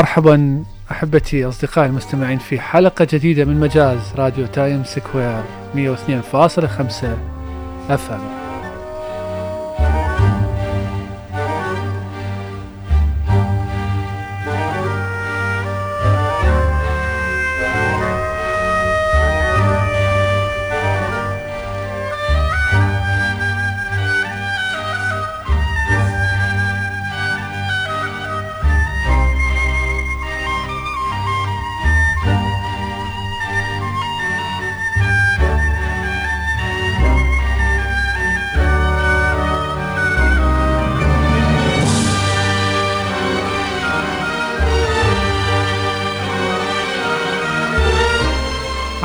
[0.00, 5.42] مرحبا أحبتي أصدقائي المستمعين في حلقة جديدة من مجاز راديو Time Square
[5.74, 7.04] 102.5
[7.90, 8.39] FM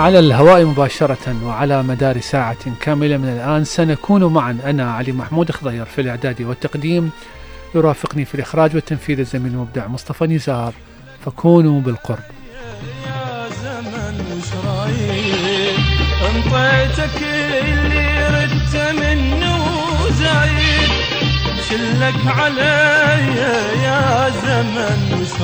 [0.05, 4.57] على الهواء مباشرة وعلى مدار ساعة كاملة من الآن سنكون معا.
[4.65, 7.11] أنا علي محمود خضير في الإعداد والتقديم.
[7.75, 10.73] يرافقني في الإخراج والتنفيذ الزميل المبدع مصطفى نزار.
[11.25, 12.23] فكونوا بالقرب.
[13.05, 14.51] يا زمن وش
[16.29, 17.21] انطيتك
[17.61, 19.65] اللي ردت منه
[20.09, 20.89] زايد
[21.69, 23.25] شلك علي
[23.83, 25.41] يا زمن وش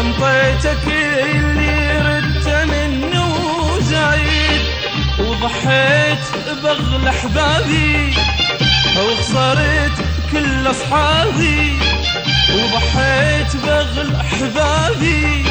[0.00, 1.85] أنطيتك اللي
[5.46, 6.18] وضحيت
[6.62, 8.14] بغل أحبابي
[8.98, 9.92] وخسرت
[10.32, 11.72] كل أصحابي
[12.54, 15.44] وضحيت بغل أحبابي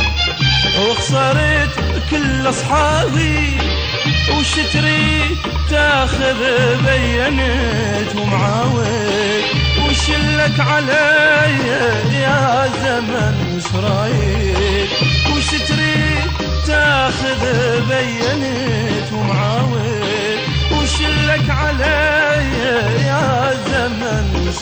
[0.80, 1.70] وخسرت
[2.12, 3.58] كل أصحابي
[4.38, 5.38] وش تريد
[5.70, 6.40] تاخذ
[6.86, 9.44] بينت ومعاود
[9.90, 11.56] وش لك علي
[12.14, 14.90] يا زمن وش رايك
[15.38, 15.85] وش تريد
[16.68, 17.42] تاخذ
[17.90, 20.40] بينت ومعاود
[20.72, 22.46] وش لك علي
[23.06, 24.60] يا زمن وش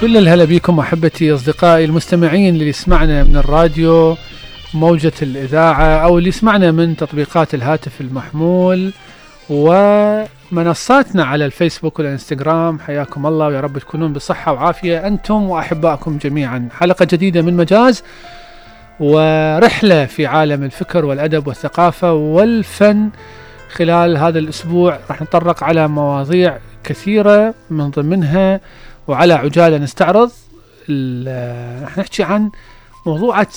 [0.00, 4.16] كل الهلا بكم أحبتي أصدقائي المستمعين اللي يسمعنا من الراديو.
[4.74, 8.92] موجة الإذاعة أو اللي يسمعنا من تطبيقات الهاتف المحمول
[9.50, 12.78] ومنصاتنا على الفيسبوك والإنستغرام.
[12.78, 16.68] حياكم الله ويا رب تكونون بصحة وعافية أنتم وأحبائكم جميعا.
[16.78, 18.02] حلقة جديدة من مجاز
[19.00, 23.10] ورحلة في عالم الفكر والأدب والثقافة والفن.
[23.72, 28.60] خلال هذا الأسبوع راح نتطرق على مواضيع كثيرة من ضمنها
[29.08, 30.30] وعلى عجالة نستعرض
[31.82, 32.50] راح نحكي عن
[33.06, 33.48] موضوعة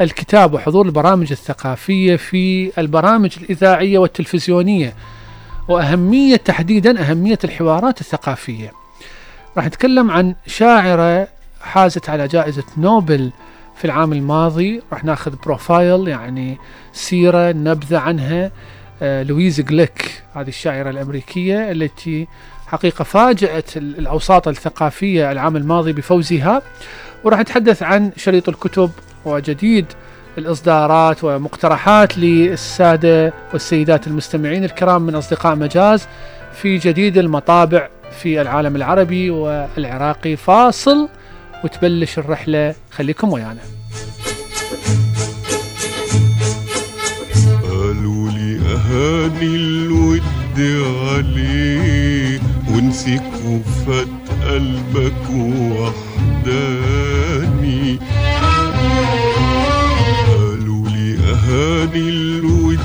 [0.00, 4.94] الكتاب وحضور البرامج الثقافية في البرامج الإذاعية والتلفزيونية
[5.68, 8.72] وأهمية تحديدا أهمية الحوارات الثقافية.
[9.56, 11.28] راح نتكلم عن شاعرة
[11.60, 13.30] حازت على جائزة نوبل
[13.76, 14.82] في العام الماضي.
[14.92, 16.58] راح ناخذ بروفايل يعني
[16.92, 18.50] سيرة نبذة عنها.
[19.02, 22.26] آه، لويز جليك هذه الشاعرة الأمريكية التي
[22.66, 26.62] حقيقة فاجأت ال- الأوساط الثقافية العام الماضي بفوزها.
[27.24, 28.90] وراح نتحدث عن شريط الكتب
[29.24, 29.86] وجديد
[30.38, 36.06] الإصدارات ومقترحات للسادة والسيدات المستمعين الكرام من أصدقاء مجاز
[36.62, 37.88] في جديد المطابع
[38.22, 40.36] في العالم العربي والعراقي.
[40.36, 41.08] فاصل
[41.64, 42.74] وتبلش الرحلة.
[42.90, 43.60] خليكم ويانا.
[47.62, 50.22] قالوا لي أهاني الود
[51.08, 52.40] عليه
[52.70, 54.08] ونسيك وفات
[54.48, 57.37] قلبك وحداني
[61.84, 62.78] الود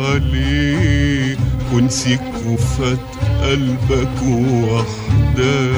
[0.00, 1.36] عليه.
[1.72, 2.98] ونسيك وفات
[3.42, 5.70] قلبك وحداني.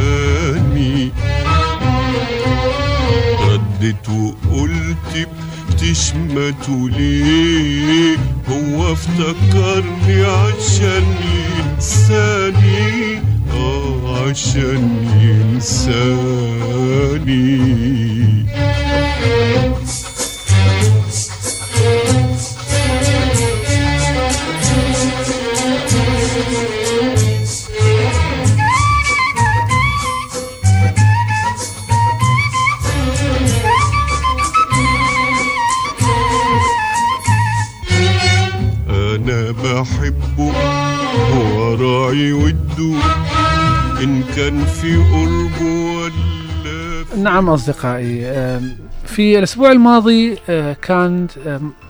[3.49, 5.29] رد ردت وقلت
[5.71, 8.17] بتشمتوا ليه؟
[8.49, 11.05] هو افتكرني عشان
[11.59, 13.21] ينساني.
[13.55, 14.83] آه عشان
[15.23, 16.03] ينساني.
[42.03, 42.33] راعي
[44.03, 48.21] إن كان في قربه ولا في نعم أصدقائي
[49.07, 51.27] في الأسبوع الماضي آه، كان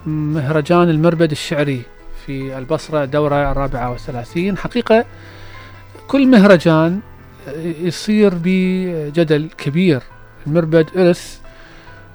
[0.06, 1.82] مهرجان المربد الشعري
[2.26, 4.58] في البصرة دورة الرابعة والثلاثين.
[4.58, 5.04] حقيقة
[6.08, 7.00] كل مهرجان
[7.48, 10.02] آه، يصير بجدل كبير.
[10.46, 11.38] المربد إرث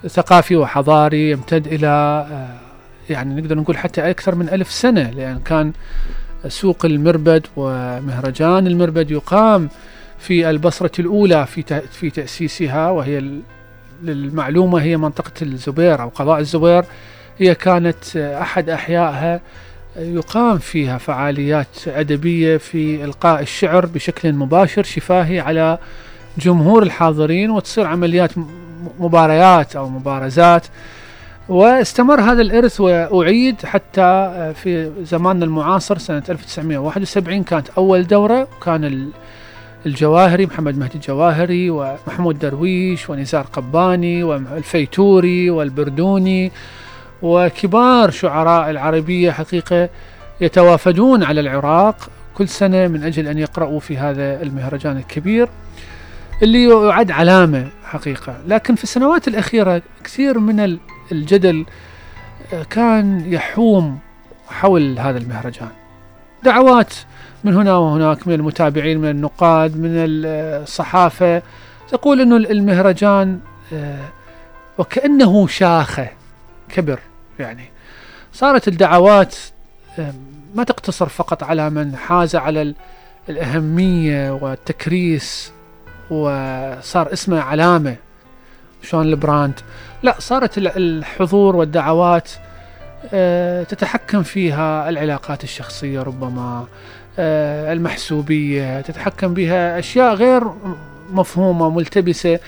[0.07, 1.87] ثقافي وحضاري يمتد إلى
[2.31, 2.59] آه،
[3.09, 5.73] يعني نقدر نقول حتى أكثر من ألف سنة لأن كان
[6.47, 9.69] سوق المربد ومهرجان المربد يقام
[10.19, 13.23] في البصرة الأولى في في تأسيسها وهي
[14.03, 16.85] للمعلومة هي منطقة الزبير أو قضاء الزبير.
[17.39, 19.41] هي كانت أحد أحيائها
[19.97, 25.77] يقام فيها فعاليات أدبية في إلقاء الشعر بشكل مباشر شفاهي على
[26.37, 28.31] جمهور الحاضرين وتصير عمليات
[28.99, 30.65] مباريات أو مبارزات
[31.49, 38.85] واستمر هذا الإرث وأعيد حتى آه، في زماننا المعاصر سنة 1971 كانت أول دورة وكان
[38.85, 39.09] ال-
[39.85, 46.51] الجواهري محمد مهدي الجواهري ومحمود درويش ونزار قباني والفيتوري والبردوني
[47.21, 49.89] وكبار شعراء العربية حقيقة
[50.41, 55.49] يتوافدون على العراق كل سنة من أجل أن يقرأوا في هذا المهرجان الكبير
[56.43, 58.35] اللي يعد علامة حقيقة.
[58.47, 60.59] لكن في السنوات الأخيرة كثير من
[61.11, 61.65] الجدل
[62.53, 63.99] آه، كان يحوم
[64.49, 65.69] حول هذا المهرجان.
[66.43, 66.93] دعوات
[67.43, 71.41] من هنا وهناك من المتابعين من النقاد من الصحافة
[71.89, 73.39] تقول أنه المهرجان
[73.73, 74.05] آه،
[74.77, 76.09] وكأنه شاخة
[76.69, 76.99] كبر
[77.39, 77.69] يعني.
[78.33, 79.35] صارت الدعوات
[79.99, 80.13] آه،
[80.55, 82.75] ما تقتصر فقط على من حاز على ال-
[83.29, 85.51] الأهمية والتكريس
[86.09, 87.95] وصار اسمه علامة.
[88.83, 89.53] شلون البراند؟
[90.03, 92.29] لا صارت ال- الحضور والدعوات
[93.13, 96.67] آه، تتحكم فيها العلاقات الشخصية ربما
[97.19, 100.43] آه، المحسوبية تتحكم بها أشياء غير
[101.11, 102.39] مفهومة ملتبسة.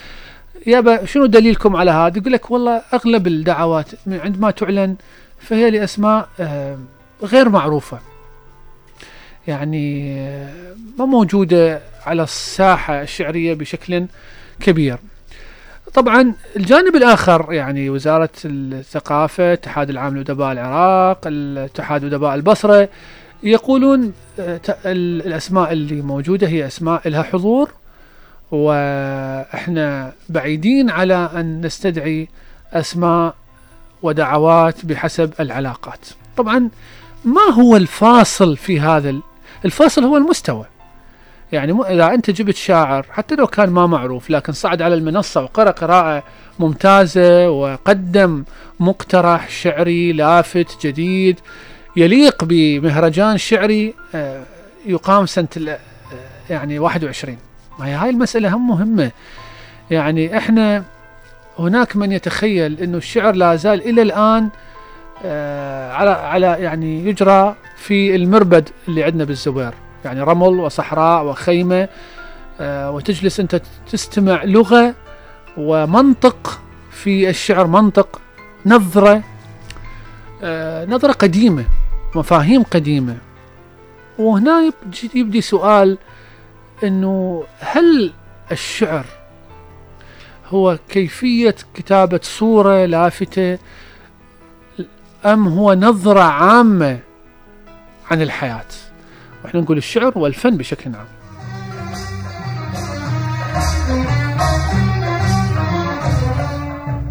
[0.68, 4.96] يابا شنو دليلكم على هذا؟ يقول لك والله أغلب الدعوات عندما تعلن
[5.40, 6.78] فهي لأسماء آه،
[7.24, 8.00] غير معروفة.
[9.48, 10.16] يعني
[11.00, 14.06] ما موجودة على الساحة الشعرية بشكل
[14.60, 14.98] كبير.
[15.94, 21.20] طبعا الجانب الآخر يعني وزارة الثقافة اتحاد العام لأدباء العراق
[21.58, 22.90] اتحاد أدباء البصرة
[23.44, 27.72] يقولون آه، ت- ال- الأسماء اللي موجودة هي أسماء لها حضور
[28.52, 32.28] وإحنا بعيدين على أن نستدعي
[32.74, 33.36] أسماء
[34.02, 36.00] ودعوات بحسب العلاقات.
[36.38, 36.70] طبعا
[37.26, 39.22] ما هو الفاصل في هذا ال-
[39.66, 40.66] الفاصل هو المستوى.
[41.52, 45.42] يعني مو إذا أنت جبت شاعر حتى لو كان ما معروف لكن صعد على المنصة
[45.44, 46.24] وقرأ قراءة
[46.60, 48.44] ممتازة وقدم
[48.80, 51.40] مقترح شعري لافت جديد
[51.96, 54.44] يليق بمهرجان شعري آه،
[54.86, 55.26] يقام
[55.58, 55.78] ال- آه،
[56.50, 57.38] يعني 21
[57.80, 59.12] ما هي هاي المسألة هم مهمة.
[59.92, 60.84] يعني إحنا
[61.60, 64.50] هناك من يتخيل إنه الشعر لا زال إلى الآن
[65.26, 69.74] آه، على على يعني يجرى في المربد اللي عندنا بالزبير.
[70.06, 71.88] يعني رمل وصحراء وخيمة
[72.62, 74.96] آه، وتجلس أنت تستمع لغة
[75.58, 76.60] ومنطق
[76.92, 78.22] في الشعر منطق
[78.66, 79.24] نظرة
[80.44, 81.66] آه، نظرة قديمة
[82.16, 83.18] مفاهيم قديمة.
[84.20, 85.98] وهنا يبدي- سؤال
[86.84, 88.14] أنه هل
[88.52, 89.06] الشعر
[90.48, 93.58] هو كيفية كتابة صورة لافتة
[95.26, 97.00] أم هو نظرة عامة
[98.12, 98.66] عن الحياة؟
[99.44, 101.08] وإحنا نقول الشعر والفن بشكل عام.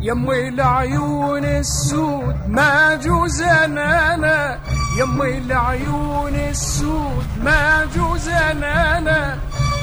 [0.00, 4.58] يمي العيون السود ما جوز أنا
[4.98, 9.38] يمي العيون السود ما جوز أنا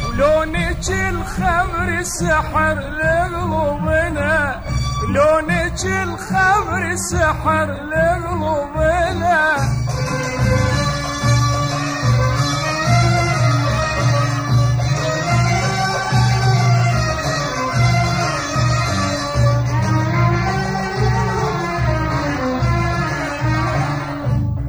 [0.10, 4.62] ولونك الخمر سحر لقلوبنا.
[5.10, 9.56] لونك الخمر سحر لقلوبنا.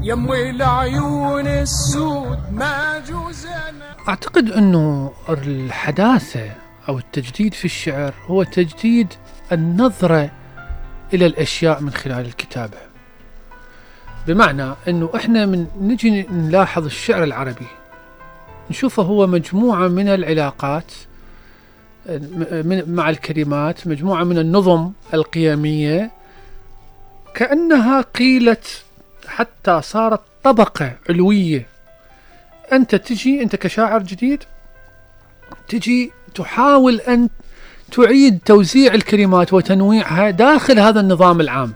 [0.06, 3.46] يمي العيون السود ما جوز
[4.08, 6.50] أعتقد أنه الحداثة
[6.88, 9.14] أو التجديد في الشعر هو تجديد
[9.52, 10.30] النظرة
[11.14, 12.78] إلى الأشياء من خلال الكتابة.
[14.26, 17.66] بمعنى أنه إحنا من نجي نلاحظ الشعر العربي
[18.70, 20.92] نشوفه هو مجموعة من العلاقات
[22.86, 26.10] مع الكلمات مجموعة من النظم القيمية
[27.34, 28.85] كأنها قيلت
[29.36, 31.66] حتى صارت طبقة علوية.
[32.72, 34.44] أنت تجي أنت كشاعر جديد
[35.68, 37.28] تجي تحاول أن
[37.92, 41.72] تعيد توزيع الكلمات وتنويعها داخل هذا النظام العام.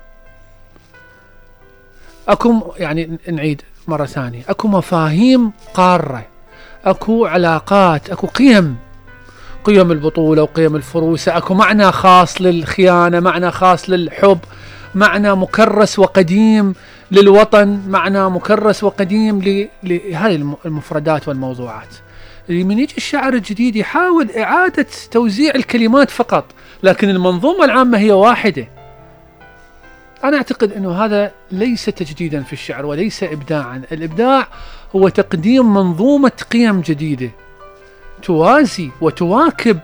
[2.29, 4.43] أكو يعني نعيد مرة ثانية.
[4.49, 6.27] أكو مفاهيم قارة
[6.85, 8.77] أكو علاقات أكو قيم.
[9.65, 14.39] قيم البطولة وقيم الفروسة أكو معنى خاص للخيانة معنى خاص للحب
[14.95, 16.75] معنى مكرس وقديم.
[17.13, 19.43] للوطن معنى مكرس وقديم
[19.83, 21.89] لهذه الم- المفردات والموضوعات.
[22.49, 26.45] من يجي الشاعر الجديد يحاول إعادة توزيع الكلمات فقط
[26.83, 28.69] لكن المنظومة العامة هي واحدة.
[30.25, 33.83] أنا أعتقد أنه هذا ليس تجديدا في الشعر وليس إبداعا.
[33.93, 34.49] الإبداع
[34.97, 37.31] هو تقديم منظومة قيم جديدة.
[38.23, 39.79] توازي وتواكب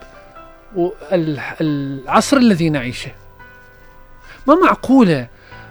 [1.60, 3.10] العصر الذي نعيشه.
[4.46, 5.26] ما معقولة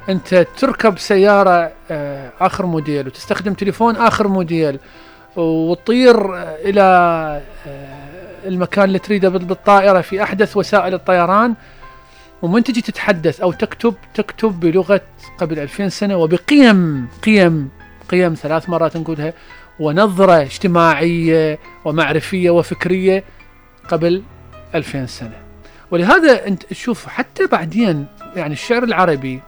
[0.09, 4.79] أنت تركب سيارة آه، آخر موديل وتستخدم تليفون آخر موديل
[5.35, 6.81] وتطير آه، إلى
[7.67, 11.53] آه، المكان اللي تريده بال- بالطائرة في أحدث وسائل الطيران.
[12.41, 15.01] ومن تجي تتحدث أو تكتب تكتب بلغة
[15.37, 17.69] قبل 2000 سنة وبقيم قيم
[18.09, 19.33] قيم ثلاث مرات نقولها
[19.79, 23.23] ونظرة اجتماعية ومعرفية وفكرية
[23.89, 24.23] قبل
[24.75, 25.37] 2000 سنة.
[25.91, 29.41] ولهذا أنت تشوف حتى بعدين يعني الشعر العربي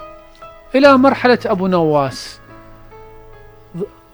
[0.76, 2.40] إلى مرحلة أبو نواس.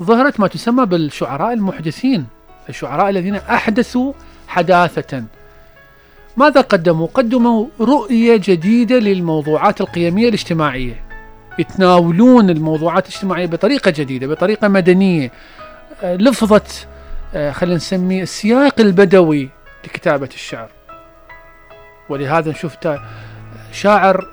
[0.03, 2.25] ظهرت ما تسمى بالشعراء المحدثين
[2.69, 4.13] الشعراء الذين أحدثوا
[4.48, 5.24] حداثة.
[6.38, 11.03] ماذا قدموا؟ قدموا رؤية جديدة للموضوعات القيمية الاجتماعية.
[11.60, 15.31] يتناولون الموضوعات الاجتماعية بطريقة جديدة بطريقة مدنية.
[16.03, 16.62] لفظة
[17.36, 19.50] آه، خلينا نسميه السياق البدوي
[19.83, 20.69] لكتابة الشعر.
[22.10, 22.75] ولهذا نشوف
[23.72, 24.27] شاعر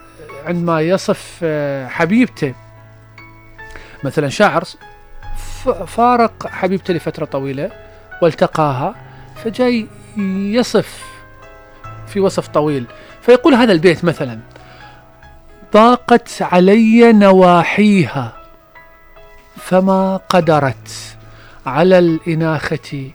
[0.50, 2.54] عندما يصف آه، حبيبته.
[4.04, 4.64] مثلا شاعر
[5.87, 7.71] فارق حبيبته لفترة طويلة
[8.23, 8.95] والتقاها
[9.45, 9.87] فجاي
[10.57, 11.04] يصف
[12.07, 12.87] في وصف طويل.
[13.23, 14.40] فيقول هذا البيت مثلا
[15.73, 18.33] ضاقت علي نواحيها
[19.57, 21.16] فما قدرت
[21.66, 23.11] على الإناخة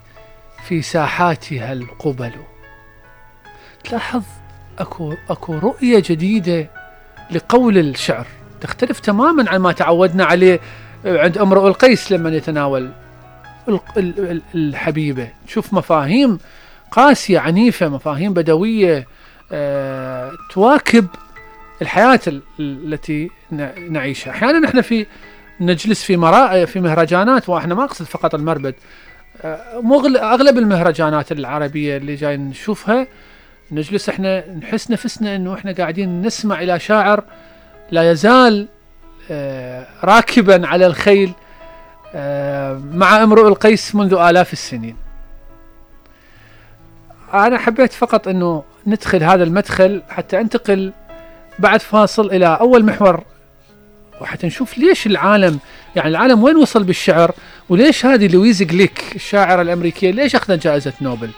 [0.67, 2.31] في ساحاتها القبل.
[3.83, 4.23] تلاحظ
[4.79, 6.84] أكو أكو رؤية جديدة
[7.31, 8.25] لقول الشعر.
[8.61, 10.59] تختلف تماما عن ما تعودنا عليه
[11.05, 12.89] عند امرؤ القيس لما يتناول
[13.67, 15.27] ال- ال- ال- الحبيبة.
[15.47, 16.37] تشوف مفاهيم
[16.91, 19.07] قاسية عنيفة مفاهيم بدوية
[19.51, 21.07] آه، تواكب
[21.81, 23.29] الحياة ال- التي
[23.89, 24.31] نعيشها.
[24.31, 25.05] أحيانا إحنا في
[25.61, 28.75] نجلس في مرا في مهرجانات وإحنا ما أقصد فقط المربد.
[29.41, 29.81] آه،
[30.17, 33.07] أغلب المهرجانات العربية اللي جاي نشوفها
[33.71, 37.23] نجلس إحنا نحس نفسنا إنه إحنا قاعدين نسمع إلى شاعر
[37.91, 38.67] لا يزال
[39.31, 41.31] آه، راكبا على الخيل
[42.15, 44.95] آه، مع امرؤ القيس منذ آلاف السنين.
[47.33, 50.93] أنا حبيت فقط أنه ندخل هذا المدخل حتى أنتقل
[51.59, 53.23] بعد فاصل إلى أول محور
[54.21, 55.59] وحتى نشوف ليش العالم
[55.95, 57.31] يعني العالم وين وصل بالشعر
[57.69, 61.29] وليش هذه لويز جليك الشاعرة الأمريكية ليش أخذت جائزة نوبل؟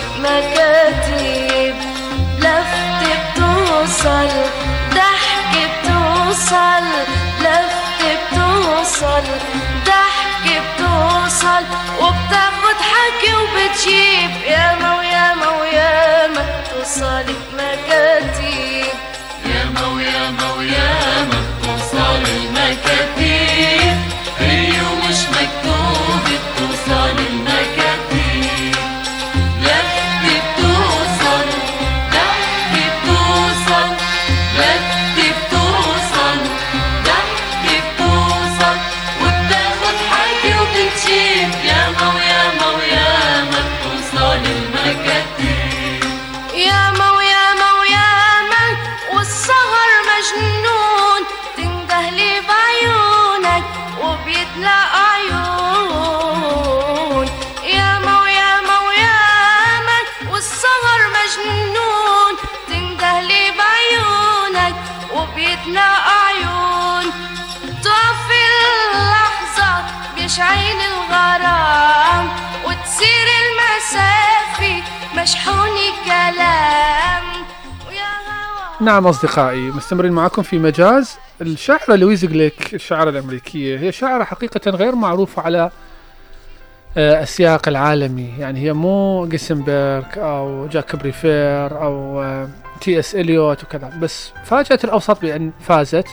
[0.00, 1.74] المكاتيب
[2.38, 4.28] لفت بتوصل
[4.94, 6.84] ضحك بتوصل
[7.40, 9.22] لفت بتوصل
[9.86, 11.64] ضحك بتوصل
[12.00, 14.30] وبتاخد حكي وبتجيب.
[14.48, 18.86] ياما وياما وياما توصل المكاتيب
[19.46, 23.19] ياما وياما وياما توصل المكاتيب
[78.80, 83.78] نعم أصدقائي مستمرين معكم في مجاز الشاعرة لويز جليك الشاعرة الأمريكية.
[83.78, 85.70] هي شاعرة حقيقة غير معروفة على
[86.96, 88.34] آه، السياق العالمي.
[88.38, 92.48] يعني هي مو غينسبرغ أو جاك بريفير أو آه،
[92.80, 93.92] تي إس إليوت وكذا.
[94.02, 96.08] بس فاجأت الأوساط بأن فازت.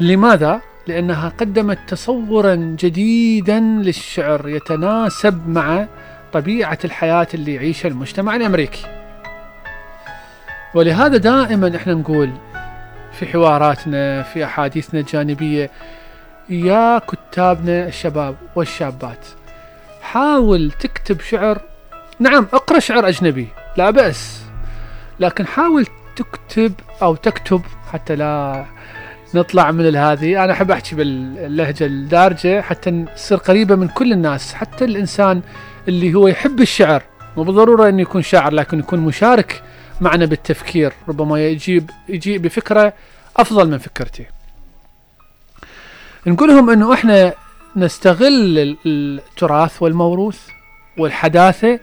[0.00, 5.86] لماذا؟ لأنها قدمت تصورا جديدا للشعر يتناسب مع
[6.32, 9.03] طبيعة الحياة اللي يعيشها المجتمع الأمريكي.
[10.74, 12.30] ولهذا دائما إحنا نقول
[13.12, 15.70] في حواراتنا في أحاديثنا الجانبية
[16.48, 19.26] يا كتابنا الشباب والشابات
[20.02, 21.60] حاول تكتب شعر.
[22.18, 24.42] نعم اقرأ شعر أجنبي لا بأس
[25.20, 27.62] لكن حاول تكتب أو تكتب
[27.92, 28.64] حتى لا
[29.34, 30.44] نطلع من هذه.
[30.44, 35.42] أنا أحب أحكي باللهجة الدارجة حتى نصير قريبة من كل الناس حتى الإنسان
[35.88, 37.02] اللي هو يحب الشعر.
[37.36, 39.62] مو بالضرورة أنه يكون شاعر لكن يكون مشارك
[40.00, 42.92] معنا بالتفكير ربما يجيب يجيء بفكرة
[43.36, 44.26] أفضل من فكرتي.
[46.26, 47.34] نقولهم أنه إحنا
[47.76, 50.38] نستغل ال- التراث والموروث
[50.98, 51.80] والحداثة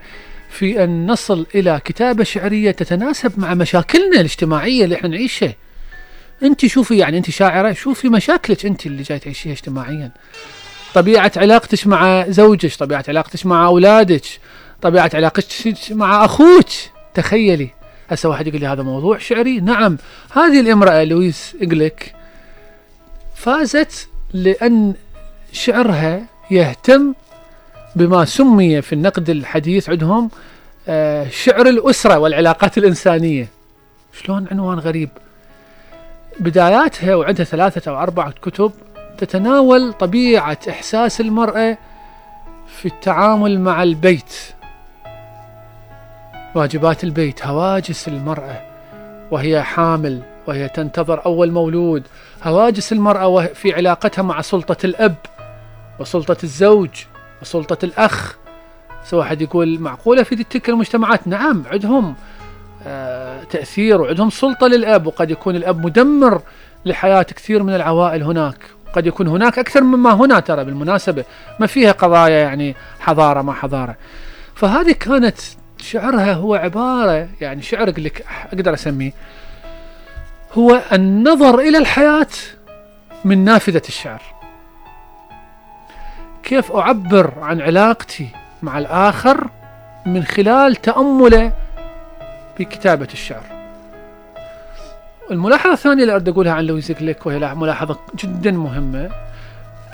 [0.50, 5.54] في أن نصل إلى كتابة شعرية تتناسب مع مشاكلنا الاجتماعية اللي إحنا نعيشها.
[6.42, 10.10] أنت شوفي يعني أنت شاعرة شوفي مشاكلك أنت اللي جاي تعيشيها اجتماعيا.
[10.94, 14.24] طبيعة علاقتك مع زوجك طبيعة علاقتك مع أولادك
[14.82, 15.46] طبيعة علاقتك
[15.90, 16.66] مع أخوك
[17.14, 17.70] تخيلي.
[18.12, 19.98] هسه واحد يقول لي هذا موضوع شعري؟ نعم.
[20.32, 22.14] هذه الامرأة لويس إغليك
[23.34, 24.94] فازت لأن
[25.52, 27.14] شعرها يهتم
[27.96, 30.30] بما سمي في النقد الحديث عندهم
[30.88, 33.48] آه، شعر الأسرة والعلاقات الإنسانية.
[34.12, 35.08] شلون عنوان غريب.
[36.40, 38.72] بداياتها وعندها ثلاثة أو أربعة كتب
[39.18, 41.78] تتناول طبيعة إحساس المرأة
[42.76, 44.34] في التعامل مع البيت.
[46.54, 48.60] واجبات البيت هواجس المرأة
[49.30, 52.02] وهي حامل وهي تنتظر أول مولود.
[52.42, 55.14] هواجس المرأة في علاقتها مع سلطة الأب
[55.98, 56.90] وسلطة الزوج
[57.42, 58.36] وسلطة الأخ.
[59.04, 62.14] سواء واحد يقول معقولة في تلك المجتمعات؟ نعم عندهم
[62.86, 66.42] آه تأثير وعندهم سلطة للأب وقد يكون الأب مدمر
[66.84, 68.58] لحياة كثير من العوائل هناك.
[68.92, 71.24] قد يكون هناك أكثر مما هنا ترى بالمناسبة.
[71.60, 73.96] ما فيها قضايا يعني حضارة ما حضارة.
[74.54, 75.38] فهذه كانت
[75.82, 79.12] شعرها هو عبارة يعني شعر لك أقدر أسميه
[80.58, 82.26] هو النظر إلى الحياة
[83.24, 84.22] من نافذة الشعر.
[86.42, 88.28] كيف أعبر عن علاقتي
[88.62, 89.48] مع الآخر
[90.06, 91.52] من خلال تأمله
[92.58, 93.44] في كتابة الشعر.
[95.30, 99.10] الملاحظة الثانية اللي أريد أقولها عن لويس كليك وهي لا- ملاحظة جدا مهمة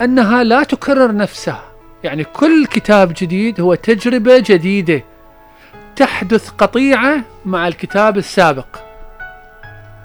[0.00, 1.62] أنها لا تكرر نفسها.
[2.04, 5.02] يعني كل كتاب جديد هو تجربة جديدة.
[5.98, 8.66] تحدث قطيعة مع الكتاب السابق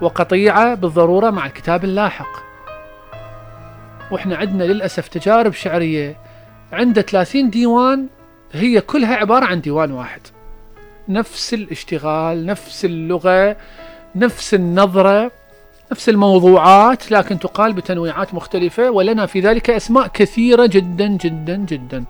[0.01, 2.43] وقطيعة بالضرورة مع الكتاب اللاحق.
[4.11, 6.15] وإحنا عندنا للأسف تجارب شعرية
[6.71, 8.07] عنده 30 ديوان
[8.53, 10.21] هي كلها عبارة عن ديوان واحد.
[11.09, 13.55] نفس الاشتغال نفس اللغة
[14.15, 15.31] نفس النظرة
[15.91, 22.03] نفس الموضوعات لكن تقال بتنويعات مختلفة ولنا في ذلك أسماء كثيرة جدا جدا جدا.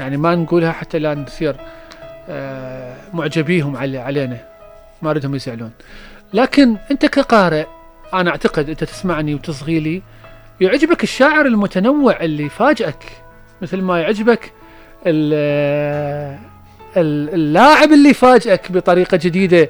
[0.00, 1.56] يعني ما نقولها حتى لا نصير
[2.28, 4.36] آه، معجبيهم علي علينا.
[5.02, 5.70] ما ردهم يزعلون.
[6.34, 7.64] لكن أنت كقارئ
[8.14, 10.02] أنا أعتقد أنت تسمعني وتصغي لي
[10.60, 12.98] يعجبك الشاعر المتنوع اللي يفاجئك
[13.62, 14.52] مثل ما يعجبك
[15.06, 16.38] ال-
[17.34, 19.68] اللاعب اللي يفاجئك بطريقة جديدة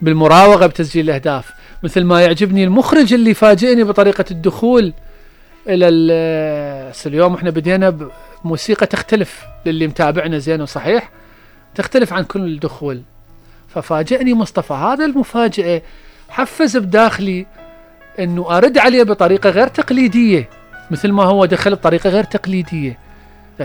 [0.00, 1.50] بالمراوغة بتسجيل الأهداف
[1.82, 4.92] مثل ما يعجبني المخرج اللي يفاجئني بطريقة الدخول
[5.68, 5.86] إلى
[6.90, 7.98] هسه اليوم إحنا بدينا
[8.44, 11.10] بموسيقى تختلف للي متابعنا زين وصحيح
[11.74, 13.02] تختلف عن كل دخول
[13.68, 15.82] ففاجئني مصطفى هذا المفاجأة
[16.28, 17.46] حفز بداخلي
[18.18, 20.48] إنه أرد عليه بطريقة غير تقليدية
[20.90, 22.98] مثل ما هو دخل بطريقة غير تقليدية.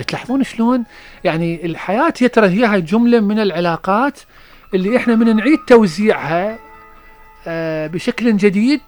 [0.07, 0.83] تلاحظون شلون؟
[1.23, 4.19] يعني الحياة يا ترى هي هاي جملة من العلاقات
[4.73, 6.59] اللي إحنا من نعيد توزيعها
[7.47, 8.81] آه، بشكل جديد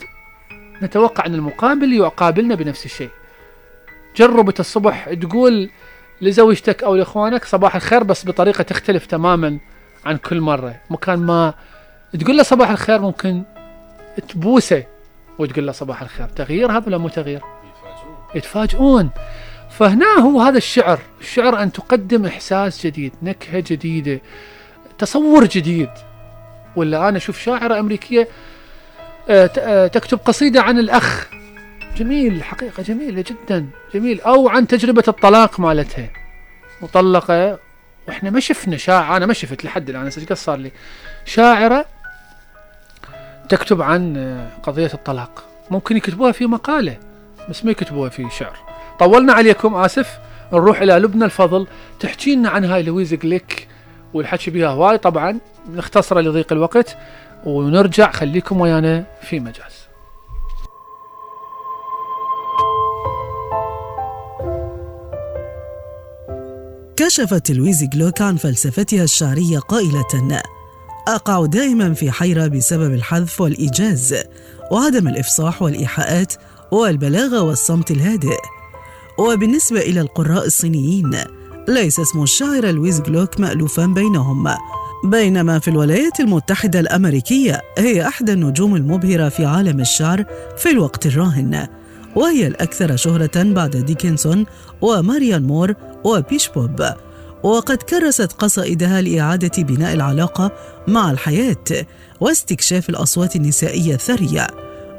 [0.84, 3.10] نتوقع إن المقابل يقابلنا بنفس الشيء.
[4.15, 5.69] جربت الصبح تقول
[6.22, 9.58] لزوجتك أو لإخوانك صباح الخير بس بطريقة تختلف تماما
[10.06, 10.76] عن كل مرة.
[10.89, 11.54] مكان ما
[12.19, 13.43] تقول له صباح الخير ممكن
[14.30, 14.84] تبوسه
[15.39, 16.28] وتقول له صباح الخير.
[16.28, 17.41] تغيير هذا ولا مو تغيير؟
[18.36, 19.10] يتفاجئون.
[19.69, 21.00] فهنا هو هذا الشعر.
[21.22, 24.22] الشعر أن تقدم إحساس جديد نكهة جديدة
[24.98, 25.89] تصور جديد.
[26.76, 28.28] ولا أنا أشوف شاعرة أمريكية
[29.30, 31.38] آه، آه، تكتب قصيدة عن الأخ.
[32.00, 34.22] جميل الحقيقة جميلة جدا جميل.
[34.22, 36.10] أو عن تجربة الطلاق مالتها.
[36.82, 37.60] مطلقة
[38.08, 40.72] وإحنا ما شفنا شاعر أنا ما شفت لحد هسه إيش صار لي؟
[41.26, 41.86] شاعرة
[43.50, 44.18] تكتب عن
[44.64, 45.44] قضية الطلاق.
[45.72, 46.98] ممكن يكتبوها في مقالة
[47.50, 48.58] بس ما يكتبوها في شعر.
[49.00, 50.20] طولنا عليكم آسف.
[50.54, 51.68] نروح إلى لبنى الفضل.
[52.00, 53.68] تحكي لنا عن هاي لويز جليك
[54.14, 54.98] والحكي بها هواي.
[54.98, 56.98] طبعا نختصره لضيق الوقت
[57.46, 58.12] ونرجع.
[58.12, 59.79] خليكم ويانا في مجاز
[67.10, 70.41] كشفت لويز جلوك عن فلسفتها الشعرية قائلة
[71.08, 74.15] أقع دائما في حيرة بسبب الحذف والإيجاز
[74.72, 76.34] وعدم الإفصاح والإيحاءات
[76.72, 78.38] والبلاغة والصمت الهادئ.
[79.19, 81.17] وبالنسبة إلى القراء الصينيين
[81.67, 84.48] ليس اسم الشاعرة لويز جلوك مألوفا بينهم
[85.04, 90.26] بينما في الولايات المتحدة الأمريكية هي إحدى النجوم المبهرة في عالم الشعر
[90.58, 91.67] في الوقت الراهن.
[92.15, 94.45] وهي الأكثر شهرة بعد ديكنسون
[94.82, 96.84] وماريان مور وبيشوب.
[97.43, 100.52] وقد كرست قصائدها لإعادة بناء العلاقة
[100.88, 101.86] مع الحياة
[102.19, 104.48] واستكشاف الأصوات النسائية الثرية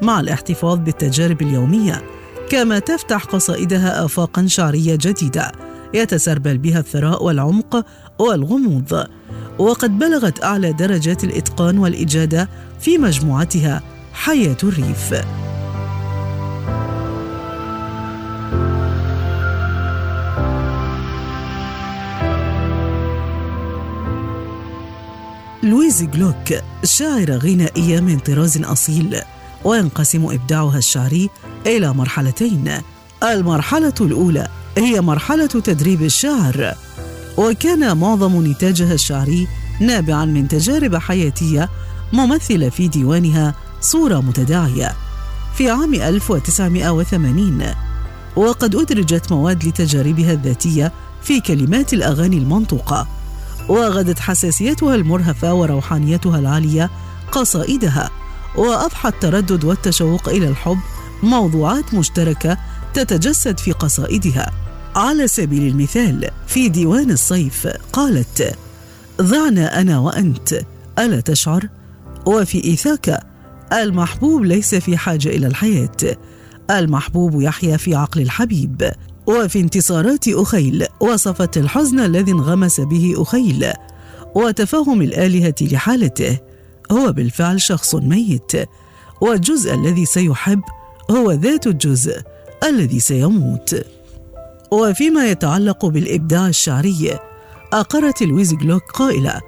[0.02, 2.02] مع الاحتفاظ بالتجارب اليومية.
[2.50, 5.52] كما تفتح قصائدها آفاقا شعرية جديدة
[5.94, 7.84] يتسربل بها الثراء والعمق
[8.18, 9.06] والغموض.
[9.58, 12.48] وقد بلغت أعلى درجات الإتقان والإجادة
[12.80, 15.14] في مجموعتها حياة الريف.
[25.62, 29.20] لويز جلوك شاعرة غنائية من طراز أصيل
[29.64, 31.30] وينقسم إبداعها الشعري
[31.66, 32.72] إلى مرحلتين.
[33.22, 36.74] المرحلة الأولى هي مرحلة تدريب الشعر
[37.36, 39.48] وكان معظم نتاجها الشعري
[39.80, 41.68] نابعا من تجارب حياتية
[42.12, 44.92] ممثلة في ديوانها صورة متداعية.
[45.54, 47.74] في عام 1980
[48.36, 50.92] وقد أدرجت مواد لتجاربها الذاتية
[51.22, 53.19] في كلمات الأغاني المنطوقة.
[53.70, 56.90] وغدت حساسيتها المرهفة وروحانيتها العالية
[57.32, 58.10] قصائدها
[58.56, 60.78] وأضحى التردد والتشوق إلى الحب
[61.22, 62.58] موضوعات مشتركة
[62.94, 64.50] تتجسد في قصائدها
[64.96, 68.56] على سبيل المثال في ديوان الصيف قالت
[69.20, 70.60] ضعنا أنا وأنت
[70.98, 71.68] ألا تشعر؟
[72.26, 73.20] وفي إيثاك
[73.72, 76.16] المحبوب ليس في حاجة إلى الحياة
[76.70, 78.92] المحبوب يحيا في عقل الحبيب
[79.30, 83.72] وفي انتصارات أخيل وصفت الحزن الذي انغمس به أخيل
[84.34, 86.38] وتفهم الآلهة لحالته.
[86.92, 88.52] هو بالفعل شخص ميت
[89.20, 90.60] والجزء الذي سيحب
[91.10, 92.22] هو ذات الجزء
[92.64, 93.84] الذي سيموت.
[94.70, 97.18] وفيما يتعلق بالإبداع الشعري
[97.72, 99.40] أقرت لويز جلوك قائلة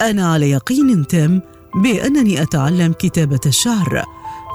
[0.00, 1.42] أنا على يقين تام
[1.74, 4.04] بأنني أتعلم كتابة الشعر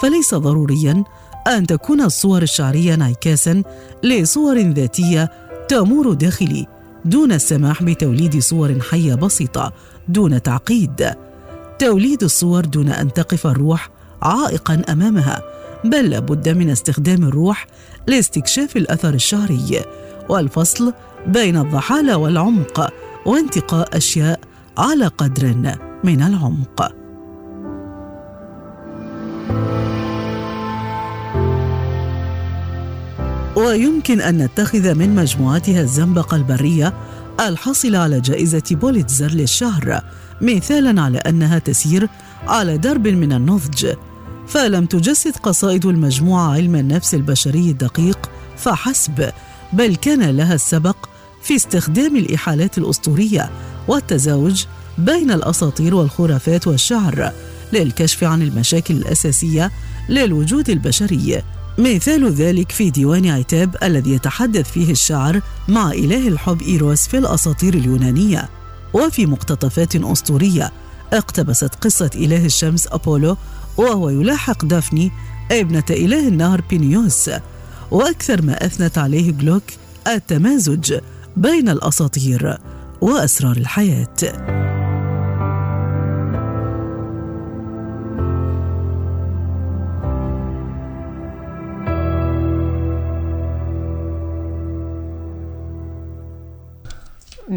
[0.02, 1.04] فليس ضروريا
[1.48, 3.64] أن تكون الصور الشعرية انعكاسا
[4.04, 5.32] لصور ذاتية
[5.68, 6.68] تمور داخلي
[7.06, 9.74] دون السماح بتوليد صور حية بسيطة
[10.08, 11.12] دون تعقيد.
[11.80, 13.90] توليد الصور دون أن تقف الروح
[14.22, 15.42] عائقا أمامها
[15.84, 17.68] بل لابد من استخدام الروح
[18.08, 19.82] لاستكشاف الأثر الشعري
[20.30, 20.94] والفصل
[21.28, 22.94] بين الضحالة والعمق
[23.26, 24.40] وانتقاء أشياء
[24.78, 25.56] على قدر
[26.04, 26.98] من العمق.
[33.58, 36.94] ويمكن أن نتخذ من مجموعتها الزنبقة البرية
[37.40, 40.02] الحاصلة على جائزة بوليتزر للشهر
[40.42, 42.10] مثالا على أنها تسير
[42.48, 43.94] على درب من النضج.
[44.48, 49.32] فلم تجسد قصائد المجموعة علم النفس البشري الدقيق فحسب
[49.74, 50.98] بل كان لها السبق
[51.44, 53.50] في استخدام الإحالات الأسطورية
[53.88, 54.66] والتزاوج
[54.98, 57.32] بين الأساطير والخرافات والشعر
[57.74, 59.72] للكشف عن المشاكل الأساسية
[60.10, 61.44] للوجود البشري.
[61.78, 67.74] مثال ذلك في ديوان عتاب الذي يتحدث فيه الشاعر مع إله الحب إيروس في الأساطير
[67.74, 68.50] اليونانية.
[68.94, 70.72] وفي مقتطفات أسطورية
[71.14, 73.38] اقتبست قصة إله الشمس أبولو
[73.78, 75.12] وهو يلاحق دافني
[75.52, 77.30] ابنة إله النهر بينيوس.
[77.92, 79.64] وأكثر ما أثنت عليه جلوك
[80.08, 81.00] التمازج
[81.38, 82.58] بين الأساطير
[83.02, 84.77] وأسرار الحياة.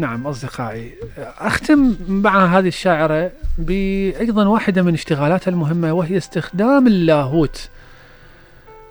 [0.01, 0.91] نعم أصدقائي.
[1.39, 7.69] أختم مع هذه الشاعرة بأيضا واحدة من اشتغالاتها المهمة وهي استخدام اللاهوت.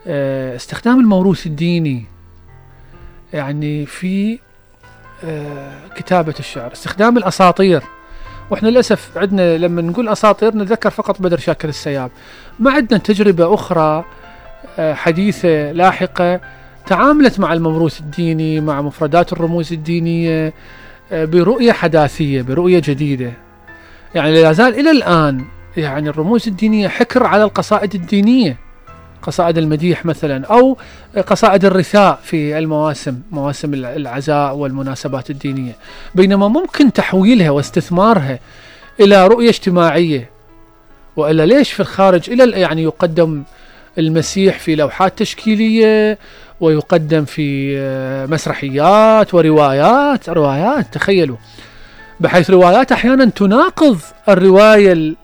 [0.07, 2.05] آه، استخدام الموروث الديني
[3.33, 4.38] يعني في
[5.25, 7.83] آه، كتابة الشعر استخدام الأساطير.
[8.51, 12.11] وإحنا للأسف عندنا لما نقول أساطير نتذكر فقط بدر شاكر السياب.
[12.59, 14.05] ما عندنا تجربة أخرى
[14.79, 16.40] آه، حديثة لاحقة
[16.87, 20.53] تعاملت مع الموروث الديني مع مفردات الرموز الدينية
[21.12, 23.33] برؤية حداثية برؤية جديدة.
[24.14, 25.44] يعني لا زال إلى الآن
[25.77, 28.57] يعني الرموز الدينية حكر على القصائد الدينية.
[29.23, 30.77] قصائد المديح مثلا أو
[31.27, 35.77] قصائد الرثاء في المواسم مواسم العزاء والمناسبات الدينية.
[36.14, 38.38] بينما ممكن تحويلها واستثمارها
[39.01, 40.31] إلى رؤية اجتماعية.
[41.16, 43.42] وإلا ليش في الخارج إلى يعني يقدم
[43.99, 46.18] المسيح في لوحات تشكيلية
[46.61, 50.29] ويقدم في آه، مسرحيات وروايات.
[50.29, 51.37] روايات تخيلوا.
[52.20, 55.14] بحيث روايات أحيانا تناقض الرواية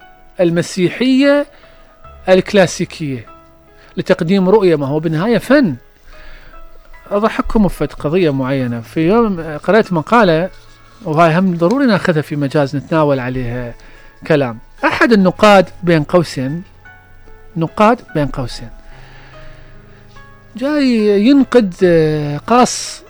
[0.41, 1.47] المسيحية
[2.29, 3.27] الكلاسيكية
[3.97, 4.77] لتقديم رؤية.
[4.77, 5.77] ما هو بالنهاية فن.
[7.11, 8.81] أضحككم وفد قضية معينة.
[8.81, 10.51] في يوم قرأت مقالة
[11.05, 13.75] وهاي هم ضروري ناخذها في مجاز نتناول عليها
[14.27, 14.59] كلام.
[14.85, 16.63] أحد النقاد بين قوسين
[17.57, 18.69] نقاد بين قوسين.
[20.57, 23.03] جاي ينقد آه، قاص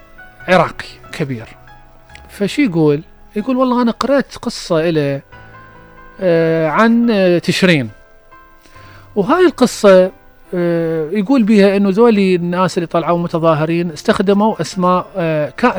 [0.48, 1.46] عراقي كبير
[2.28, 3.02] فشي يقول
[3.36, 5.20] يقول والله أنا قرأت قصة إلى
[6.20, 7.90] آه، عن آه، تشرين
[9.16, 10.10] وهاي القصة
[11.12, 15.06] يقول بها إنه ذولي الناس اللي طلعوا متظاهرين استخدموا أسماء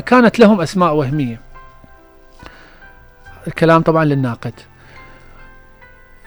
[0.05, 1.39] كانت لهم أسماء وهمية.
[3.47, 4.53] الكلام طبعا للناقد.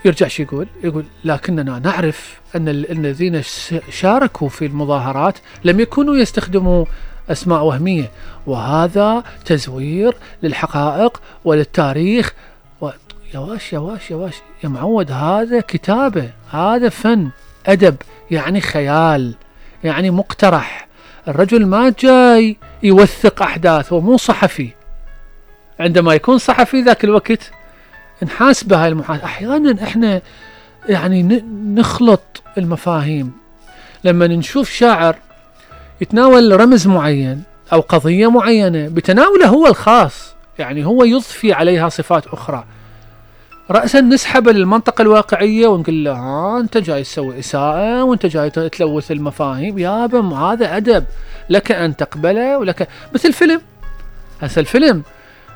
[0.04, 3.42] يرجع شو يقول؟ يقول لكننا نعرف أن الذين
[3.90, 6.84] شاركوا في المظاهرات لم يكونوا يستخدموا
[7.28, 8.10] أسماء وهمية
[8.46, 12.34] وهذا تزوير للحقائق وللتاريخ.
[12.80, 12.88] و...
[13.34, 14.34] يواش يواش يواش
[14.64, 17.30] يا معود هذا كتابة هذا فن
[17.66, 17.96] أدب
[18.30, 19.34] يعني خيال
[19.84, 20.88] يعني مقترح.
[21.28, 24.70] الرجل ما جاي يوثق أحداث ومو صحفي.
[25.80, 27.50] عندما يكون صحفي ذاك الوقت
[28.22, 30.22] نحاسبه هاي المحاسبة أحيانا إحنا
[30.88, 31.22] يعني
[31.74, 33.32] نخلط المفاهيم.
[34.04, 35.16] لما نشوف شاعر
[36.00, 42.64] يتناول رمز معين أو قضية معينة بتناوله هو الخاص يعني هو يضفي عليها صفات أخرى.
[43.70, 49.78] رأسا نسحبه للمنطقة الواقعية ونقول له ها أنت جاي تسوي إساءة وأنت جاي تلوث المفاهيم.
[49.78, 51.04] يابا هذا أدب.
[51.50, 52.88] لك أن تقبله ولك.
[53.14, 53.60] مثل فيلم.
[54.42, 55.02] هسه الفيلم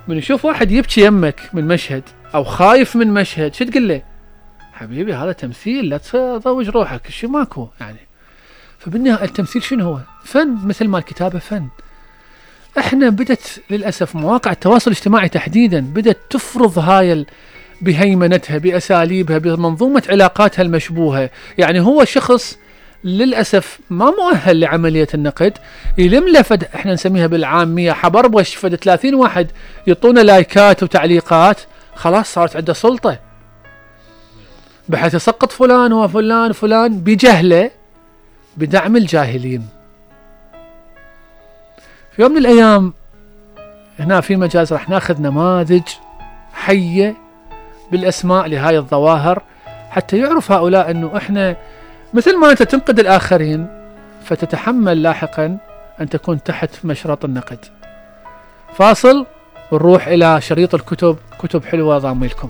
[0.09, 2.03] من يشوف واحد يبكي يمك من مشهد
[2.35, 3.55] أو خايف من مشهد.
[3.55, 4.03] شو تقول له
[4.73, 7.99] حبيبي هذا تمثيل لا تضوج روحك شو ماكو يعني.
[8.79, 11.69] فبالنهاية التمثيل شنو هو؟ فن مثل ما الكتابة فن.
[12.79, 17.27] إحنا بدت للأسف مواقع التواصل الاجتماعي تحديدا بدت تفرض هاي
[17.81, 21.31] بهيمنتها بأساليبها بمنظومة علاقاتها المشبوهة.
[21.59, 22.59] يعني هو شخص
[23.05, 25.53] للأسف ما مؤهل لعملية النقد.
[25.99, 29.47] يلم له فد إحنا نسميها بالعامية حبربش فد 30 واحد
[29.87, 31.61] يعطونا لايكات وتعليقات.
[31.95, 33.19] خلاص صارت عنده سلطة.
[34.89, 37.71] بحيث يسقط فلان وفلان وفلان بجهله
[38.57, 39.69] بدعم الجاهلين.
[42.13, 42.93] في يوم من الأيام
[43.99, 45.83] هنا في مجاز راح ناخذ نماذج
[46.55, 47.17] حية
[47.93, 49.43] بالأسماء لهاي الظواهر
[49.91, 51.57] حتى يعرف هؤلاء أنه إحنا
[52.15, 53.67] مثل ما أنت تنقد الآخرين
[54.25, 55.59] فتتحمل لاحقا
[56.01, 57.59] أن تكون تحت مشرط النقد.
[58.77, 59.27] فاصل.
[59.75, 61.17] ونروح إلى شريط الكتب.
[61.39, 62.49] كتب حلوة ضاملكم.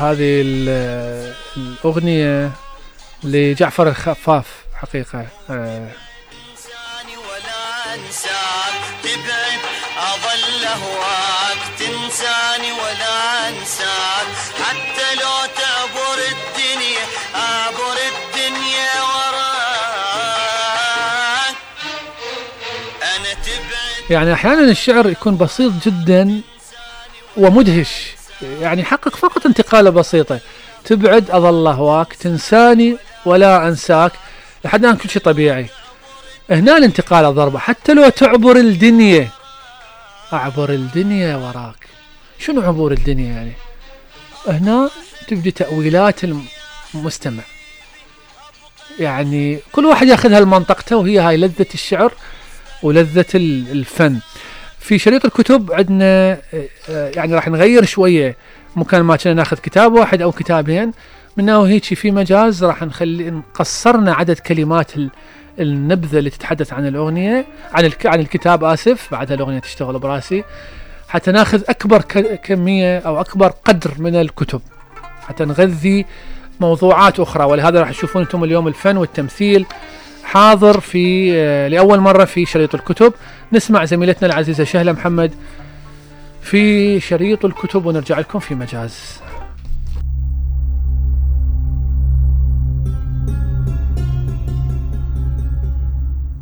[0.00, 2.50] هذه ال- الأغنية
[3.24, 4.46] لجعفر الخفاف
[4.82, 5.26] حقيقة.
[5.50, 5.88] آه،
[9.02, 9.60] تبعد
[9.98, 14.26] اظل اهواك تنساني ولا انساك
[14.62, 20.30] حتى لو تعبر الدنيا اعبر الدنيا وراك.
[23.02, 26.40] أنا تبعد يعني أحيانا الشعر يكون بسيط جدا
[27.36, 27.90] ومدهش.
[28.42, 30.40] يعني يحقق فقط انتقالة بسيطة.
[30.84, 34.12] تبعد أظل أهواك تنساني ولا أنساك.
[34.64, 35.66] لحد الآن كل شيء طبيعي.
[36.50, 39.28] هنا الانتقال ضربة حتى لو تعبر الدنيا.
[40.32, 41.86] أعبر الدنيا وراك.
[42.38, 43.52] شنو عبور الدنيا يعني؟
[44.48, 44.90] هنا
[45.28, 46.20] تبدي تأويلات
[46.94, 47.42] المستمع.
[48.98, 52.12] يعني كل واحد ياخذها لمنطقته وهي هاي لذة الشعر
[52.82, 54.18] ولذة ال- الفن.
[54.80, 56.38] في شريط الكتب عندنا
[56.90, 58.36] آه، يعني راح نغير شوية
[58.76, 60.92] مكان ما كنا ناخذ كتاب واحد أو كتابين.
[61.36, 65.10] منه هيك في مجاز راح نخلي قصرنا عدد كلمات ال-
[65.60, 70.44] النبذة اللي تتحدث عن الأغنية عن عن الكتاب آسف بعدها الأغنية تشتغل براسي.
[71.08, 74.60] حتى ناخذ أكبر ك- كمية أو أكبر قدر من الكتب.
[75.28, 76.06] حتى نغذي
[76.60, 77.44] موضوعات أخرى.
[77.44, 79.66] ولهذا راح تشوفون أنتم اليوم الفن والتمثيل.
[80.30, 83.12] حاضر في آه، لأول مرة في شريط الكتب.
[83.52, 85.32] نسمع زميلتنا العزيزة شهلة محمد
[86.42, 88.94] في شريط الكتب ونرجع لكم في مجاز.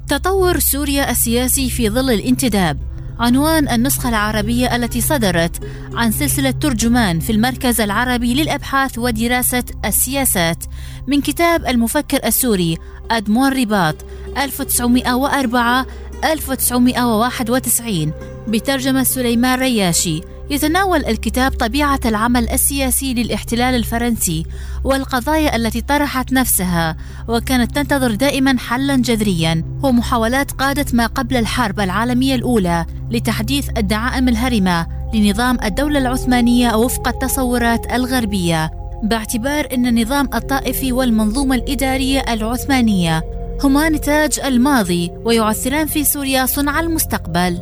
[0.09, 2.89] تطور سوريا السياسي في ظل الانتداب.
[3.19, 10.65] عنوان النسخة العربية التي صدرت عن سلسلة ترجمان في المركز العربي للأبحاث ودراسة السياسات
[11.07, 12.79] من كتاب المفكر السوري
[13.11, 13.95] أدمون رباط
[14.39, 15.87] 1904
[16.25, 18.13] 1991
[18.49, 20.21] بترجمة سليمان رياشي.
[20.51, 24.47] يتناول الكتاب طبيعة العمل السياسي للاحتلال الفرنسي
[24.85, 26.97] والقضايا التي طرحت نفسها
[27.29, 29.65] وكانت تنتظر دائما حلا جذريا.
[29.83, 37.93] ومحاولات قادة ما قبل الحرب العالمية الأولى لتحديث الدعائم الهرمة لنظام الدولة العثمانية وفق التصورات
[37.93, 38.88] الغربية.
[39.03, 43.23] باعتبار أن النظام الطائفي والمنظومة الإدارية العثمانية
[43.63, 47.59] هما نتاج الماضي ويعثران في سوريا صنع المستقبل.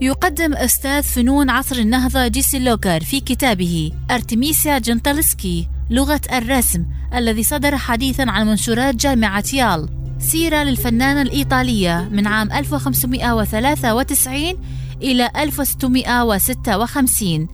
[0.00, 7.76] يقدم أستاذ فنون عصر النهضة جيسي لوكر في كتابه أرتميسيا جنتلسكي لغة الرسم الذي صدر
[7.76, 10.01] حديثا عن منشورات جامعة يال.
[10.22, 14.54] سيرة للفنانة الإيطالية من عام 1593
[15.02, 17.48] إلى 1656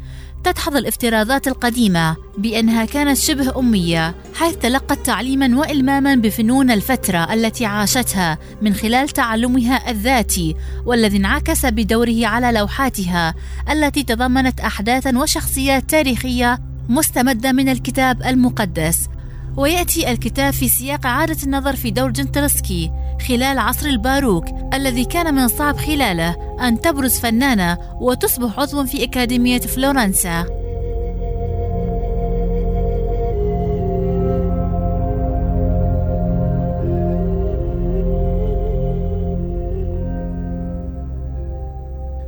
[0.44, 8.38] تدحض الافتراضات القديمة بأنها كانت شبه أمية حيث تلقت تعليما وإلماما بفنون الفترة التي عاشتها
[8.62, 13.35] من خلال تعلمها الذاتي والذي انعكس بدوره على لوحاتها
[13.70, 19.09] التي تضمنت أحداثا وشخصيات تاريخية مستمدة من الكتاب المقدس.
[19.58, 22.90] ويأتي الكتاب في سياق إعادة النظر في دور جنتلسكي
[23.28, 24.44] خلال عصر الباروك
[24.74, 26.36] الذي كان من الصعب خلاله
[26.68, 30.46] أن تبرز فنانة وتصبح عضوا في أكاديمية فلورنسا.